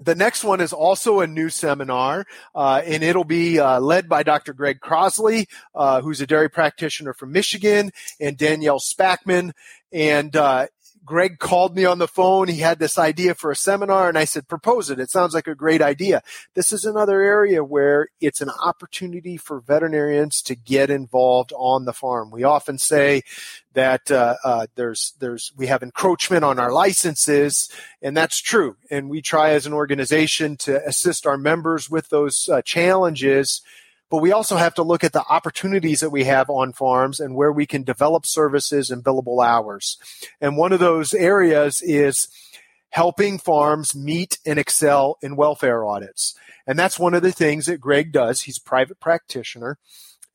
[0.00, 4.22] the next one is also a new seminar, uh, and it'll be uh, led by
[4.22, 4.52] Dr.
[4.52, 9.52] Greg Crosley, uh, who's a dairy practitioner from Michigan, and Danielle Spackman.
[9.92, 10.66] And uh,
[11.08, 12.48] Greg called me on the phone.
[12.48, 15.00] He had this idea for a seminar and I said, propose it.
[15.00, 16.22] It sounds like a great idea.
[16.52, 21.94] This is another area where it's an opportunity for veterinarians to get involved on the
[21.94, 22.30] farm.
[22.30, 23.22] We often say
[23.72, 27.70] that uh, uh, there's there's we have encroachment on our licenses,
[28.02, 28.76] and that's true.
[28.90, 33.62] And we try as an organization to assist our members with those uh, challenges
[34.10, 37.34] but we also have to look at the opportunities that we have on farms and
[37.34, 39.98] where we can develop services and billable hours.
[40.40, 42.28] And one of those areas is
[42.90, 46.34] helping farms meet and excel in welfare audits.
[46.66, 48.42] And that's one of the things that Greg does.
[48.42, 49.78] He's a private practitioner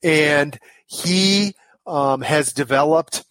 [0.02, 1.54] and he
[1.86, 3.24] um, has developed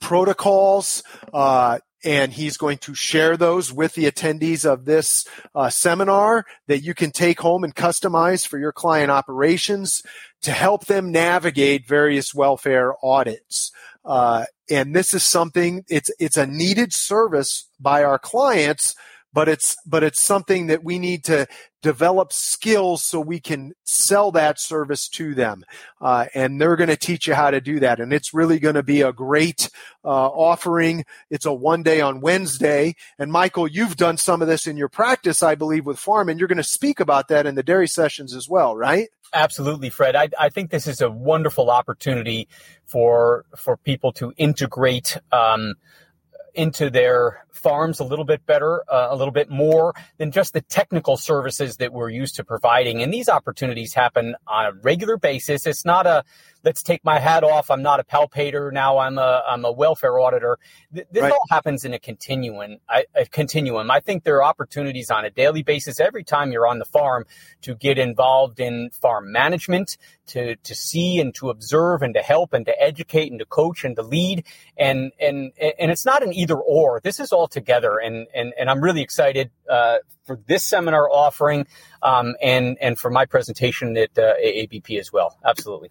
[0.00, 1.02] protocols,
[1.32, 6.82] uh, and he's going to share those with the attendees of this uh, seminar that
[6.82, 10.02] you can take home and customize for your client operations
[10.42, 13.72] to help them navigate various welfare audits.
[14.04, 18.94] Uh, and this is something it's it's a needed service by our clients
[19.32, 21.46] but it's but it's something that we need to
[21.82, 25.64] develop skills so we can sell that service to them.
[26.00, 28.00] Uh, and they're going to teach you how to do that.
[28.00, 29.70] And it's really going to be a great
[30.04, 31.04] uh, offering.
[31.30, 32.94] It's a one day on wednesday.
[33.18, 36.38] And michael you've done some of this in your practice i believe with farm and
[36.38, 39.08] you're going to speak about that in the dairy sessions as well right?
[39.32, 40.16] Absolutely, Fred.
[40.16, 42.48] I, I think this is a wonderful opportunity
[42.84, 45.76] for for people to integrate um,
[46.54, 50.60] into their farms a little bit better, uh, a little bit more than just the
[50.62, 53.02] technical services that we're used to providing.
[53.02, 55.66] And these opportunities happen on a regular basis.
[55.66, 56.24] It's not a
[56.62, 57.70] let's take my hat off.
[57.70, 58.98] I'm not a palpator now.
[58.98, 60.58] I'm a I'm a welfare auditor.
[60.92, 61.32] This right.
[61.32, 62.78] all happens in a continuum.
[62.88, 63.90] I, a continuum.
[63.90, 67.24] I think there are opportunities on a daily basis every time you're on the farm
[67.62, 69.96] to get involved in farm management,
[70.28, 73.84] to to see and to observe and to help and to educate and to coach
[73.84, 74.44] and to lead.
[74.76, 77.00] And and and it's not an either or.
[77.02, 77.98] This is all together.
[77.98, 81.66] And and and I'm really excited uh, for this seminar offering
[82.02, 85.36] um, and and for my presentation at uh, AABP as well.
[85.44, 85.90] Absolutely.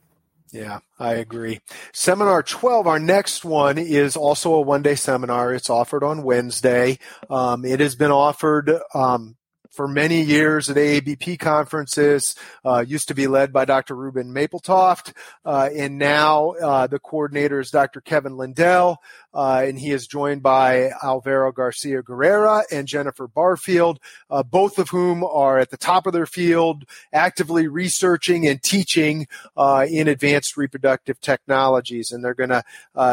[0.51, 1.59] Yeah, I agree.
[1.93, 5.53] Seminar 12, our next one is also a one day seminar.
[5.53, 6.97] It's offered on Wednesday.
[7.29, 9.35] Um, it has been offered um,
[9.69, 13.95] for many years at AABP conferences, uh, used to be led by Dr.
[13.95, 15.13] Reuben Mapletoft,
[15.45, 18.01] uh, and now uh, the coordinator is Dr.
[18.01, 18.97] Kevin Lindell,
[19.33, 24.89] uh, and he is joined by Alvaro Garcia Guerrera and Jennifer Barfield, uh, both of
[24.89, 30.57] whom are at the top of their field, actively researching and teaching uh, in advanced
[30.57, 32.63] reproductive technologies, and they're going to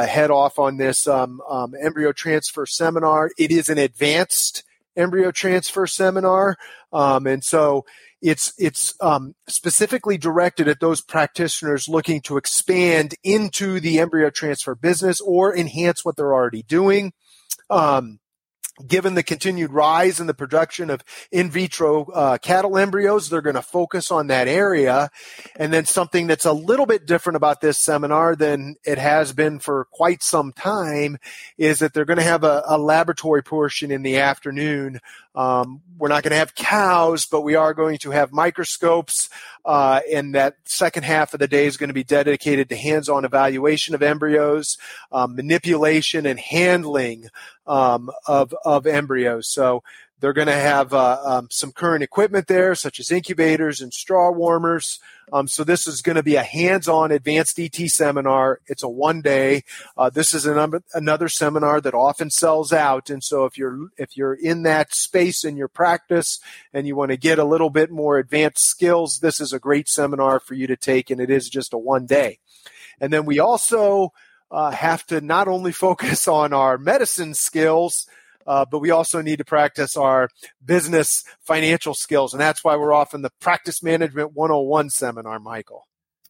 [0.07, 3.31] head off on this um, um, embryo transfer seminar.
[3.38, 4.64] It is an advanced
[4.97, 6.57] embryo transfer seminar.
[6.93, 7.85] Um, and so
[8.23, 14.75] it's it's um, specifically directed at those practitioners looking to expand into the embryo transfer
[14.75, 17.13] business or enhance what they're already doing.
[17.69, 18.19] Um,
[18.87, 23.55] given the continued rise in the production of in vitro uh, cattle embryos, they're going
[23.57, 25.11] to focus on that area.
[25.57, 29.59] And then something that's a little bit different about this seminar than it has been
[29.59, 31.19] for quite some time
[31.57, 35.01] is that they're going to have a, a laboratory portion in the afternoon
[35.37, 39.29] um, we're not going to have cows, but we are going to have microscopes.
[39.64, 43.25] Uh, and that second half of the day is going to be dedicated to hands-on
[43.25, 44.79] evaluation of embryos,
[45.12, 47.29] um, manipulation and handling
[47.66, 49.49] um, of of embryos.
[49.49, 49.83] So
[50.21, 54.31] they're going to have uh, um, some current equipment there, such as incubators and straw
[54.31, 54.99] warmers.
[55.33, 58.61] Um, so this is going to be a hands-on advanced ET seminar.
[58.67, 59.65] It's a one-day.
[59.97, 64.17] Uh, this is an, another seminar that often sells out, and so if you're if
[64.17, 66.39] you're in that space in your practice
[66.73, 69.89] and you want to get a little bit more advanced skills, this is a great
[69.89, 72.39] seminar for you to take, and it is just a one day.
[73.01, 74.13] And then we also
[74.51, 78.07] uh, have to not only focus on our medicine skills
[78.47, 80.29] uh, but we also need to practice our
[80.65, 82.33] business financial skills.
[82.33, 85.87] And that's why we're off in the Practice Management 101 seminar, Michael.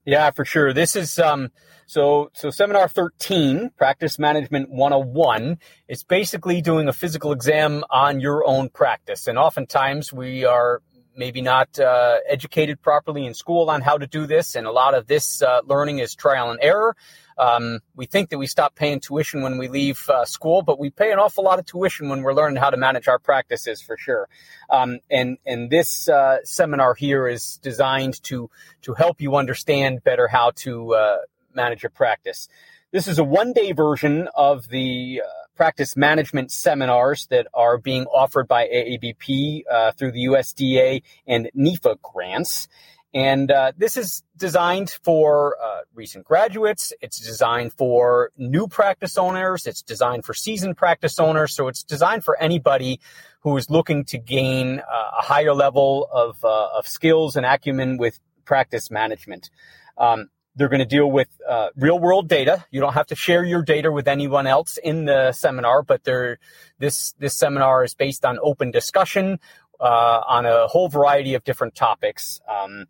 [0.07, 0.73] Yeah, for sure.
[0.73, 1.51] This is um
[1.87, 8.47] so so seminar 13, Practice Management 101, it's basically doing a physical exam on your
[8.47, 9.27] own practice.
[9.27, 10.81] And oftentimes we are
[11.17, 14.95] maybe not uh, educated properly in school on how to do this, and a lot
[14.95, 16.95] of this uh, learning is trial and error.
[17.39, 20.91] Um, we think that we stop paying tuition when we leave uh, school, but we
[20.91, 23.97] pay an awful lot of tuition when we're learning how to manage our practices for
[23.97, 24.29] sure.
[24.71, 28.51] Um, and and this uh, seminar here is designed to
[28.83, 31.17] to help you understand better how to uh,
[31.55, 32.49] manage your practice.
[32.93, 38.05] This is a one day version of the uh, practice management seminars that are being
[38.07, 42.69] offered by AABP uh, through the USDA and NIFA grants.
[43.17, 46.93] And uh, this is designed for uh, recent graduates.
[47.01, 49.67] It's designed for new practice owners.
[49.67, 51.57] It's designed for seasoned practice owners.
[51.57, 53.01] So it's designed for anybody
[53.41, 54.83] who is looking to gain uh,
[55.19, 59.49] a higher level of, uh, of skills and acumen with practice management.
[59.97, 62.67] Um, they're going to deal with uh, real world data.
[62.71, 67.13] You don't have to share your data with anyone else in the seminar, but this
[67.19, 69.39] this seminar is based on open discussion
[69.81, 72.87] uh, on a whole variety of different topics, um,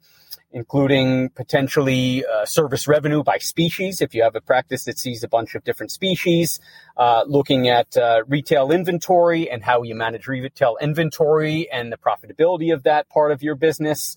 [0.53, 4.01] including potentially uh, service revenue by species.
[4.01, 6.61] If you have a practice that sees a bunch of different species,
[6.97, 12.73] uh, looking at uh, retail inventory and how you manage retail inventory and the profitability
[12.73, 14.17] of that part of your business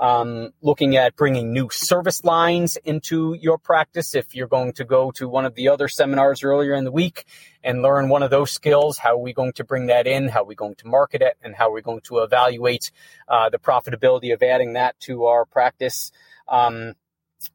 [0.00, 4.14] um, looking at bringing new service lines into your practice.
[4.14, 7.26] If you're going to go to one of the other seminars earlier in the week
[7.62, 10.28] and learn one of those skills, how are we going to bring that in?
[10.28, 11.36] How are we going to market it?
[11.42, 12.90] And how are we going to evaluate
[13.28, 16.12] uh, the profitability of adding that to our practice?
[16.48, 16.94] Um,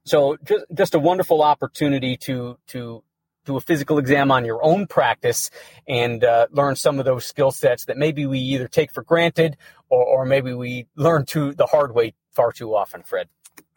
[0.04, 3.04] so just, just a wonderful opportunity to, to
[3.46, 5.50] do a physical exam on your own practice
[5.88, 9.58] and uh, learn some of those skill sets that maybe we either take for granted
[9.90, 13.30] or, or maybe we learn to the hard way far too often, Fred.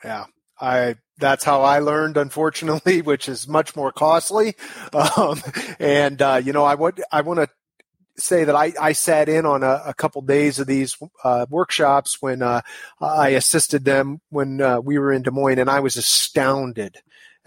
[0.05, 0.27] Yeah,
[0.61, 4.55] I that's how I learned, unfortunately, which is much more costly.
[4.93, 5.43] Um,
[5.79, 7.49] and uh, you know, I would I want to
[8.17, 12.21] say that I, I sat in on a, a couple days of these uh, workshops
[12.21, 12.63] when uh,
[13.01, 16.97] I assisted them when uh, we were in Des Moines, and I was astounded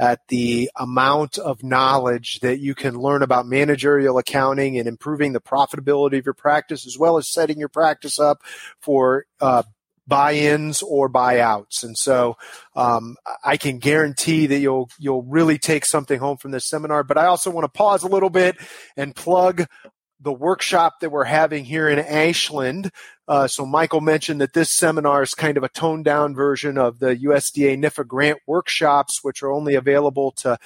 [0.02, 5.40] at the amount of knowledge that you can learn about managerial accounting and improving the
[5.40, 8.42] profitability of your practice, as well as setting your practice up
[8.80, 9.62] for uh,
[10.08, 11.84] buy-ins or buyouts.
[11.84, 12.36] And so
[12.76, 17.04] um, I can guarantee that you'll you'll really take something home from this seminar.
[17.04, 18.58] But I also want to pause a little bit
[18.98, 19.68] and plug
[20.22, 22.92] the workshop that we're having here in Ashland.
[23.28, 27.00] Uh, so Michael mentioned that this seminar is kind of a toned down version of
[27.00, 30.58] the USDA NIFA grant workshops, which are only available to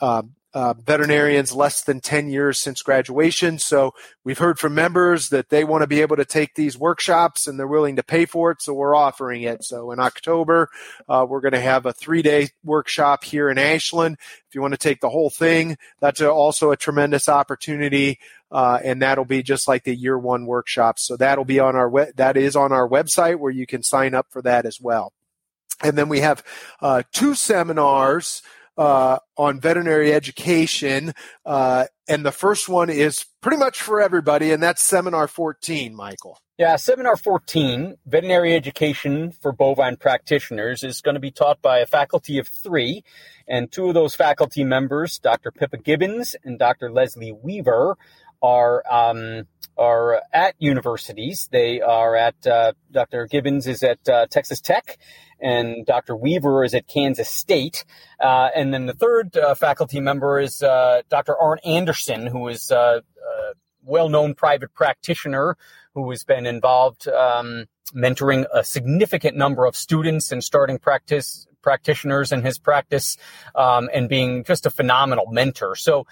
[0.00, 0.22] uh,
[0.56, 3.58] uh, veterinarians less than 10 years since graduation.
[3.58, 3.92] So
[4.24, 7.58] we've heard from members that they want to be able to take these workshops and
[7.58, 8.62] they're willing to pay for it.
[8.62, 9.64] So we're offering it.
[9.64, 10.70] So in October,
[11.10, 14.16] uh, we're going to have a three day workshop here in Ashland.
[14.48, 18.18] If you want to take the whole thing, that's also a tremendous opportunity.
[18.50, 20.98] Uh, and that'll be just like the year one workshop.
[20.98, 24.28] So that'll be on our that is on our website where you can sign up
[24.30, 25.12] for that as well.
[25.82, 26.42] And then we have
[26.80, 28.40] uh, two seminars
[28.76, 31.14] uh, on veterinary education.
[31.44, 36.38] Uh, and the first one is pretty much for everybody, and that's Seminar 14, Michael.
[36.58, 41.86] Yeah, Seminar 14, Veterinary Education for Bovine Practitioners, is going to be taught by a
[41.86, 43.04] faculty of three.
[43.46, 45.50] And two of those faculty members, Dr.
[45.50, 46.90] Pippa Gibbons and Dr.
[46.90, 47.98] Leslie Weaver,
[48.40, 49.46] are um,
[49.76, 51.48] are at universities.
[51.50, 53.26] They are at uh, Dr.
[53.26, 54.98] Gibbons is at uh, Texas Tech,
[55.40, 56.16] and Dr.
[56.16, 57.84] Weaver is at Kansas State.
[58.20, 61.36] Uh, and then the third uh, faculty member is uh, Dr.
[61.36, 63.52] Arn Anderson, who is uh, a
[63.82, 65.56] well-known private practitioner
[65.94, 72.30] who has been involved um, mentoring a significant number of students and starting practice practitioners
[72.30, 73.16] in his practice,
[73.56, 75.74] um, and being just a phenomenal mentor.
[75.74, 76.04] So uh,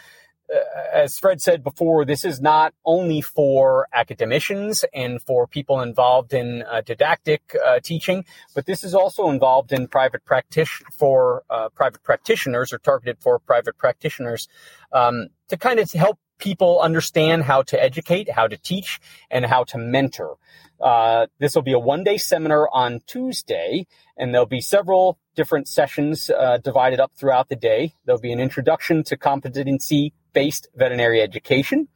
[0.93, 6.63] as Fred said before, this is not only for academicians and for people involved in
[6.63, 8.25] uh, didactic uh, teaching,
[8.55, 13.39] but this is also involved in private practice for uh, private practitioners or targeted for
[13.39, 14.49] private practitioners
[14.93, 19.65] um, to kind of help people understand how to educate, how to teach, and how
[19.65, 20.37] to mentor.
[20.81, 23.87] Uh, this will be a one-day seminar on Tuesday,
[24.17, 27.95] and there'll be several different sessions uh, divided up throughout the day.
[28.05, 31.89] There'll be an introduction to competency based veterinary education,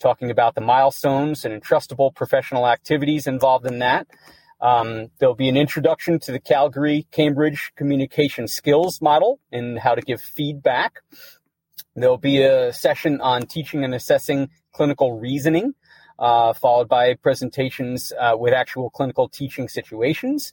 [0.00, 4.08] talking about the milestones and entrustable professional activities involved in that.
[4.60, 10.02] Um, there'll be an introduction to the Calgary Cambridge communication skills model and how to
[10.02, 11.00] give feedback.
[11.96, 15.74] There'll be a session on teaching and assessing clinical reasoning,
[16.18, 20.52] uh, followed by presentations uh, with actual clinical teaching situations.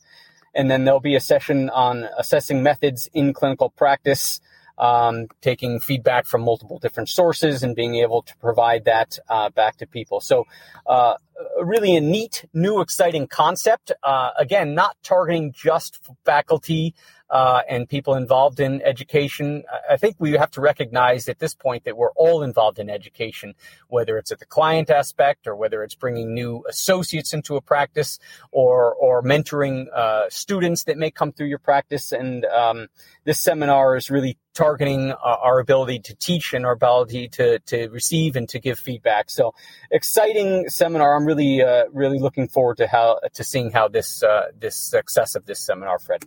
[0.56, 4.42] And then there'll be a session on assessing methods in clinical practice,
[4.80, 9.78] um, taking feedback from multiple different sources and being able to provide that uh, back
[9.78, 10.22] to people.
[10.22, 10.46] So,
[10.88, 11.16] uh,
[11.62, 13.92] really a neat, new, exciting concept.
[14.04, 16.96] Uh, again, not targeting just faculty
[17.32, 19.64] uh, and people involved in education.
[19.90, 23.54] I think we have to recognize at this point that we're all involved in education,
[23.88, 28.20] whether it's at the client aspect or whether it's bringing new associates into a practice
[28.52, 32.12] or or mentoring uh, students that may come through your practice.
[32.12, 32.88] And um,
[33.26, 37.88] this seminar is really targeting uh, our ability to teach and our ability to to
[37.90, 39.30] receive and to give feedback.
[39.30, 39.54] So
[39.92, 41.16] exciting seminar.
[41.16, 45.36] I'm really uh, really looking forward to how to seeing how this uh, this success
[45.36, 46.26] of this seminar, Fred.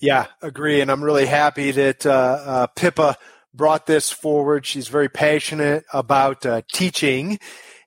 [0.00, 0.80] Yeah, agree.
[0.80, 3.16] And I'm really happy that uh, uh, Pippa
[3.52, 4.64] brought this forward.
[4.64, 7.38] She's very passionate about uh, teaching.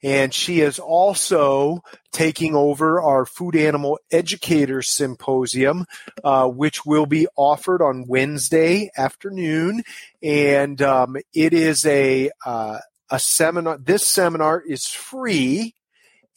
[0.04, 5.86] And she is also taking over our Food Animal Educators Symposium,
[6.24, 9.82] uh, which will be offered on Wednesday afternoon.
[10.22, 13.78] And um, it is a, uh, a seminar.
[13.78, 15.74] This seminar is free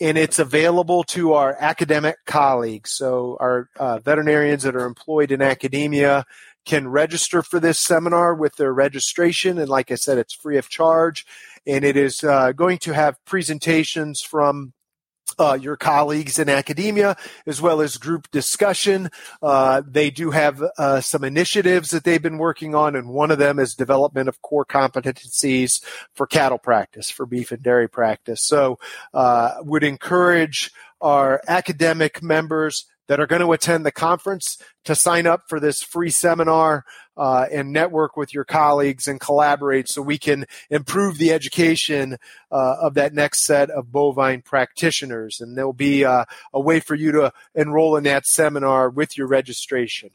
[0.01, 2.93] and it's available to our academic colleagues.
[2.93, 6.25] So our uh, veterinarians that are employed in academia
[6.67, 9.59] can register for this seminar with their registration.
[9.59, 11.25] And like I said, it's free of charge.
[11.67, 14.73] And it is uh, going to have presentations from
[15.39, 17.17] uh, your colleagues in academia,
[17.47, 19.11] as well as group discussion.
[19.43, 23.39] Uh, they do have uh, some initiatives that they've been working on, and one of
[23.39, 25.83] them is development of core competencies
[26.15, 28.43] for cattle practice, for beef and dairy practice.
[28.43, 28.79] So,
[29.15, 35.27] uh, would encourage our academic members that are going to attend the conference to sign
[35.27, 36.85] up for this free seminar
[37.17, 42.17] uh, and network with your colleagues and collaborate so we can improve the education
[42.51, 45.41] uh, of that next set of bovine practitioners.
[45.41, 49.27] And there'll be uh, a way for you to enroll in that seminar with your
[49.27, 50.11] registration.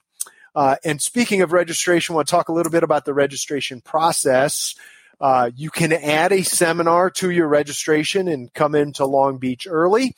[0.54, 3.82] Uh, and speaking of registration, I want to talk a little bit about the registration
[3.82, 4.76] process.
[5.20, 10.16] Uh, you can add a seminar to your registration and come into Long Beach early.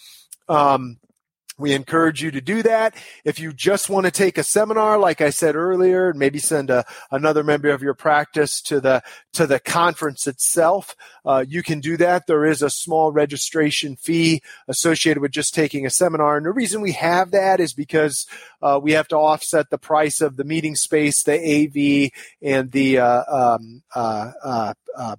[0.49, 0.97] Um,
[1.57, 2.95] we encourage you to do that.
[3.23, 6.69] If you just want to take a seminar, like I said earlier, and maybe send
[6.69, 10.95] a, another member of your practice to the to the conference itself,
[11.25, 12.27] uh, you can do that.
[12.27, 16.81] There is a small registration fee associated with just taking a seminar, and the reason
[16.81, 18.25] we have that is because
[18.61, 22.97] uh, we have to offset the price of the meeting space, the AV, and the
[22.97, 25.15] uh, um, uh, uh, uh,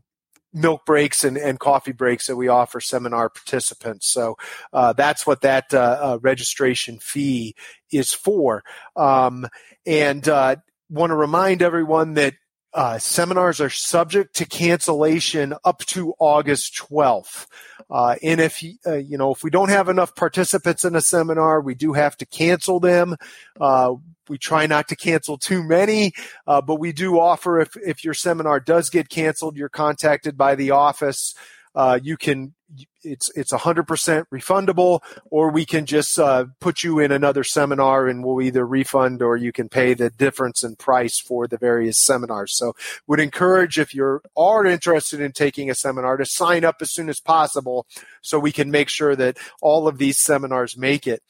[0.54, 4.08] milk breaks and, and coffee breaks that we offer seminar participants.
[4.08, 4.36] So
[4.72, 7.54] uh, that's what that uh, uh, registration fee
[7.92, 8.62] is for.
[8.96, 9.48] Um,
[9.84, 10.56] and uh,
[10.88, 12.34] want to remind everyone that
[12.72, 17.46] uh, seminars are subject to cancellation up to August 12th.
[17.90, 21.60] Uh, and if uh, you know if we don't have enough participants in a seminar,
[21.60, 23.16] we do have to cancel them.
[23.60, 23.94] Uh,
[24.28, 26.12] we try not to cancel too many,
[26.46, 30.54] uh, but we do offer if if your seminar does get canceled, you're contacted by
[30.54, 31.34] the office.
[31.74, 32.54] Uh, you can
[33.02, 35.00] it's it's 100% refundable
[35.30, 39.36] or we can just uh, put you in another seminar and we'll either refund or
[39.36, 42.56] you can pay the difference in price for the various seminars.
[42.56, 42.74] So
[43.06, 47.08] would encourage if you are interested in taking a seminar to sign up as soon
[47.08, 47.86] as possible
[48.22, 51.22] so we can make sure that all of these seminars make it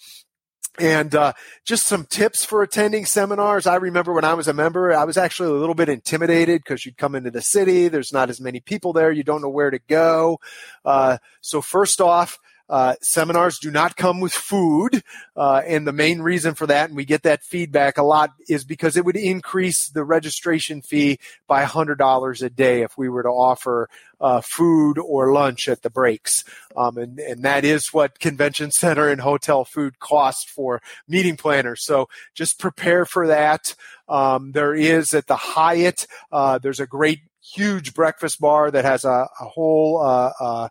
[0.78, 1.32] and uh,
[1.64, 3.66] just some tips for attending seminars.
[3.66, 6.84] I remember when I was a member, I was actually a little bit intimidated because
[6.84, 7.88] you'd come into the city.
[7.88, 9.12] There's not as many people there.
[9.12, 10.40] You don't know where to go.
[10.84, 12.38] Uh, so first off,
[12.68, 15.02] uh, seminars do not come with food.
[15.36, 18.64] Uh, and the main reason for that, and we get that feedback a lot, is
[18.64, 23.28] because it would increase the registration fee by $100 a day if we were to
[23.28, 23.88] offer
[24.20, 26.44] uh, food or lunch at the breaks.
[26.76, 31.84] Um, and, and that is what convention center and hotel food cost for meeting planners.
[31.84, 33.74] So just prepare for that.
[34.08, 39.04] Um, there is at the Hyatt, uh, there's a great huge breakfast bar that has
[39.04, 40.68] a, a whole uh, uh,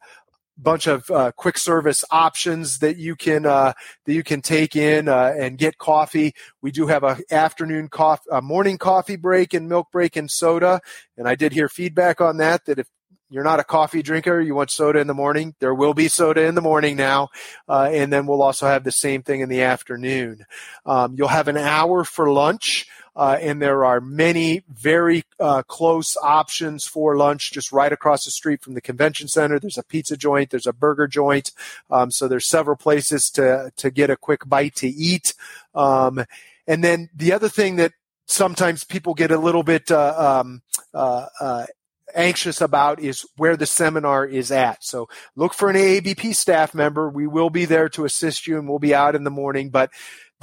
[0.58, 3.74] bunch of uh, quick service options that you can uh,
[4.06, 6.34] that you can take in uh, and get coffee.
[6.62, 10.82] We do have a afternoon coffee, a morning coffee break and milk break and soda.
[11.18, 12.88] And I did hear feedback on that that if
[13.30, 16.44] you're not a coffee drinker, you want soda in the morning, there will be soda
[16.46, 17.30] in the morning now.
[17.68, 20.46] Uh, and then we'll also have the same thing in the afternoon.
[20.86, 22.86] Um, you'll have an hour for lunch.
[23.16, 28.32] Uh, and there are many very uh, close options for lunch just right across the
[28.32, 29.60] street from the convention center.
[29.60, 31.52] There's a pizza joint, there's a burger joint,
[31.92, 35.34] um, so there's several places to to get a quick bite to eat.
[35.76, 36.26] Um,
[36.68, 37.94] and then the other thing that
[38.26, 40.62] sometimes people get a little bit uh, um,
[40.94, 41.66] uh, uh,
[42.16, 44.84] anxious about is where the seminar is at.
[44.84, 47.10] So look for an AABP staff member.
[47.10, 49.92] We will be there to assist you and we'll be out in the morning, but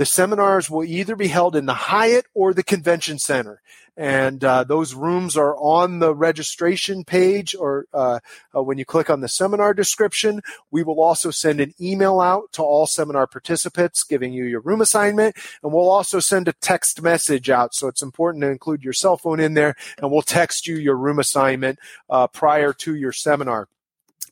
[0.01, 3.61] the seminars will either be held in the Hyatt or the Convention Center.
[3.99, 8.21] And uh, those rooms are on the registration page or uh,
[8.57, 10.41] uh, when you click on the seminar description.
[10.71, 14.81] We will also send an email out to all seminar participants giving you your room
[14.81, 15.37] assignment.
[15.63, 17.75] And we'll also send a text message out.
[17.75, 19.75] So it's important to include your cell phone in there.
[19.99, 21.79] And we'll text you your room assignment
[22.09, 23.69] uh, prior to your seminar.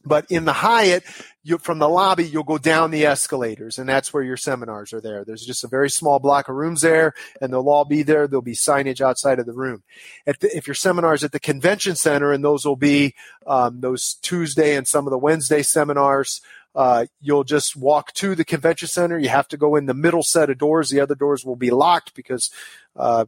[0.05, 1.05] But in the Hyatt,
[1.43, 5.01] you, from the lobby, you'll go down the escalators, and that's where your seminars are
[5.01, 5.25] there.
[5.25, 8.27] There's just a very small block of rooms there, and they'll all be there.
[8.27, 9.83] There'll be signage outside of the room.
[10.27, 13.15] The, if your seminars at the convention center, and those will be
[13.47, 16.41] um, those Tuesday and some of the Wednesday seminars,
[16.75, 19.19] uh, you'll just walk to the convention center.
[19.19, 20.91] You have to go in the middle set of doors.
[20.91, 22.51] The other doors will be locked because
[22.95, 23.25] uh,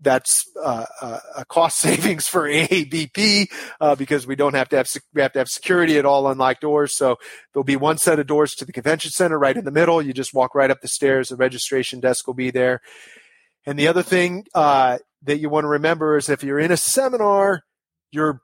[0.00, 4.88] that's uh, uh, a cost savings for AABP uh, because we don't have to have
[5.14, 6.96] we have to have security at all unlocked doors.
[6.96, 7.16] So
[7.52, 10.00] there'll be one set of doors to the convention center right in the middle.
[10.02, 11.28] You just walk right up the stairs.
[11.28, 12.80] The registration desk will be there.
[13.66, 16.76] And the other thing uh, that you want to remember is if you're in a
[16.76, 17.62] seminar,
[18.10, 18.40] you're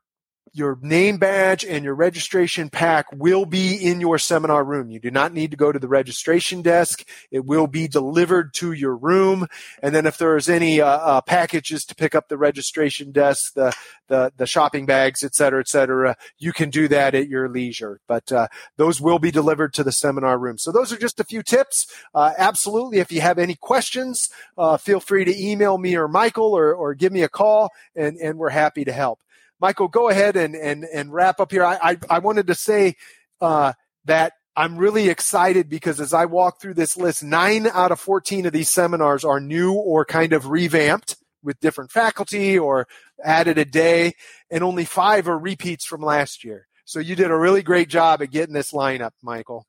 [0.52, 4.90] your name badge and your registration pack will be in your seminar room.
[4.90, 7.06] You do not need to go to the registration desk.
[7.30, 9.48] It will be delivered to your room.
[9.82, 13.76] And then if there's any uh, uh, packages to pick up the registration desk, the,
[14.08, 18.00] the, the shopping bags, et cetera, et cetera, you can do that at your leisure.
[18.08, 20.58] But uh, those will be delivered to the seminar room.
[20.58, 21.86] So those are just a few tips.
[22.14, 22.98] Uh, absolutely.
[22.98, 26.94] If you have any questions, uh, feel free to email me or Michael or, or
[26.94, 29.20] give me a call and, and we're happy to help.
[29.60, 31.64] Michael, go ahead and and and wrap up here.
[31.64, 32.96] I I, I wanted to say
[33.40, 33.72] uh,
[34.04, 38.46] that I'm really excited because as I walk through this list, nine out of 14
[38.46, 42.88] of these seminars are new or kind of revamped with different faculty or
[43.22, 44.14] added a day,
[44.50, 46.66] and only five are repeats from last year.
[46.84, 49.66] So you did a really great job at getting this lineup, Michael.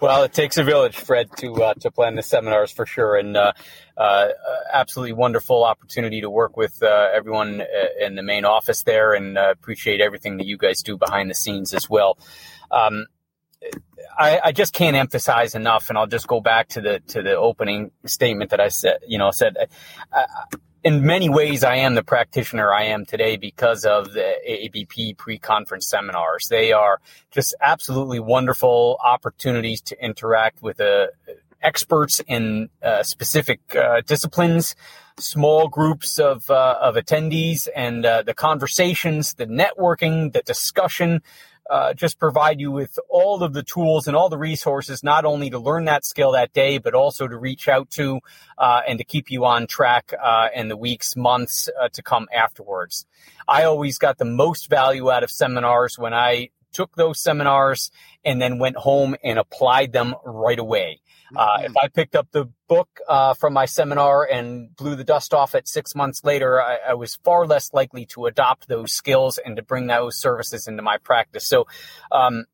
[0.00, 3.36] Well, it takes a village, Fred, to uh, to plan the seminars for sure, and
[3.36, 3.52] uh,
[3.96, 4.28] uh,
[4.72, 7.64] absolutely wonderful opportunity to work with uh, everyone uh,
[8.04, 11.34] in the main office there, and uh, appreciate everything that you guys do behind the
[11.34, 12.18] scenes as well.
[12.70, 13.06] Um,
[14.16, 17.36] I, I, just can't emphasize enough, and I'll just go back to the to the
[17.36, 18.98] opening statement that I said.
[19.06, 19.56] You know, said
[20.84, 25.88] in many ways, I am the practitioner I am today because of the AABP pre-conference
[25.88, 26.48] seminars.
[26.48, 27.00] They are
[27.30, 31.08] just absolutely wonderful opportunities to interact with uh,
[31.62, 34.76] experts in uh, specific uh, disciplines,
[35.18, 41.22] small groups of uh, of attendees, and uh, the conversations, the networking, the discussion
[41.68, 45.50] uh, just provide you with all of the tools and all the resources, not only
[45.50, 48.20] to learn that skill that day, but also to reach out to
[48.56, 52.26] uh, and to keep you on track uh, in the weeks, months uh, to come
[52.34, 53.06] afterwards.
[53.46, 57.90] I always got the most value out of seminars when I took those seminars
[58.24, 61.00] and then went home and applied them right away.
[61.36, 65.34] Uh, if I picked up the book uh, from my seminar and blew the dust
[65.34, 69.38] off it six months later, I, I, was far less likely to adopt those skills
[69.44, 71.46] and to bring those services into my practice.
[71.46, 71.66] So,
[72.10, 72.44] um,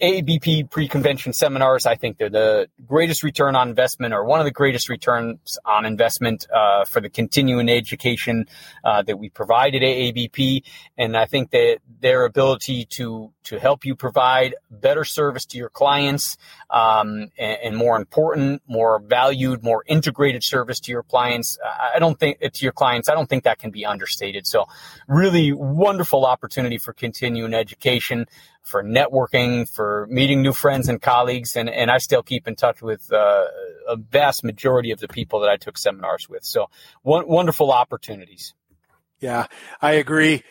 [0.00, 4.52] AABP pre-convention seminars, I think they're the greatest return on investment or one of the
[4.52, 8.46] greatest returns on investment uh, for the continuing education
[8.84, 10.62] uh, that we provide at AABP.
[10.96, 15.70] And I think that their ability to to help you provide better service to your
[15.70, 16.36] clients
[16.68, 21.56] um, and, and, more important, more valued, more integrated service to your clients.
[21.94, 23.08] I don't think to your clients.
[23.08, 24.46] I don't think that can be understated.
[24.46, 24.66] So,
[25.06, 28.26] really wonderful opportunity for continuing education
[28.68, 32.82] for networking, for meeting new friends and colleagues, and, and I still keep in touch
[32.82, 33.44] with uh,
[33.88, 36.44] a vast majority of the people that I took seminars with.
[36.44, 36.68] So,
[37.02, 38.54] wonderful opportunities.
[39.20, 39.46] Yeah,
[39.80, 40.42] I agree.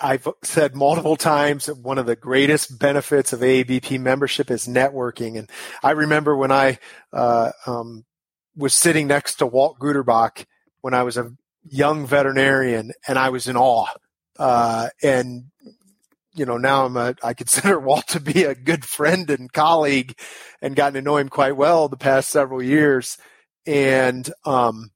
[0.00, 5.38] I've said multiple times that one of the greatest benefits of AABP membership is networking.
[5.38, 5.48] And
[5.82, 6.78] I remember when I
[7.12, 8.04] uh, um,
[8.56, 10.44] was sitting next to Walt Guterbock
[10.80, 11.32] when I was a
[11.68, 13.86] young veterinarian, and I was in awe.
[14.36, 15.44] Uh, and
[16.34, 20.18] you know, now I'm a, I consider Walt to be a good friend and colleague
[20.60, 23.18] and gotten to know him quite well the past several years.
[23.66, 24.90] And, um,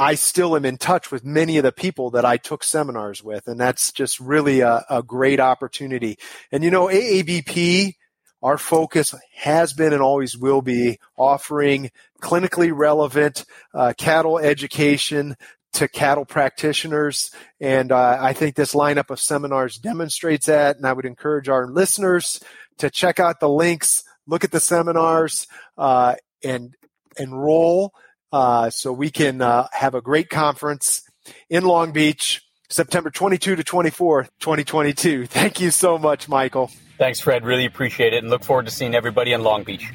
[0.00, 3.48] I still am in touch with many of the people that I took seminars with,
[3.48, 6.18] and that's just really a, a great opportunity.
[6.52, 7.94] And you know, AABP,
[8.40, 11.90] our focus has been and always will be offering
[12.22, 13.44] clinically relevant
[13.74, 15.34] uh, cattle education
[15.74, 17.30] to cattle practitioners.
[17.60, 20.76] And uh, I think this lineup of seminars demonstrates that.
[20.76, 22.40] And I would encourage our listeners
[22.78, 25.46] to check out the links, look at the seminars,
[25.76, 26.74] uh, and
[27.18, 27.92] enroll
[28.32, 31.02] uh, so we can uh, have a great conference
[31.50, 35.26] in Long Beach, September 22 to 24, 2022.
[35.26, 36.70] Thank you so much, Michael.
[36.98, 37.44] Thanks, Fred.
[37.44, 39.88] Really appreciate it and look forward to seeing everybody in Long Beach.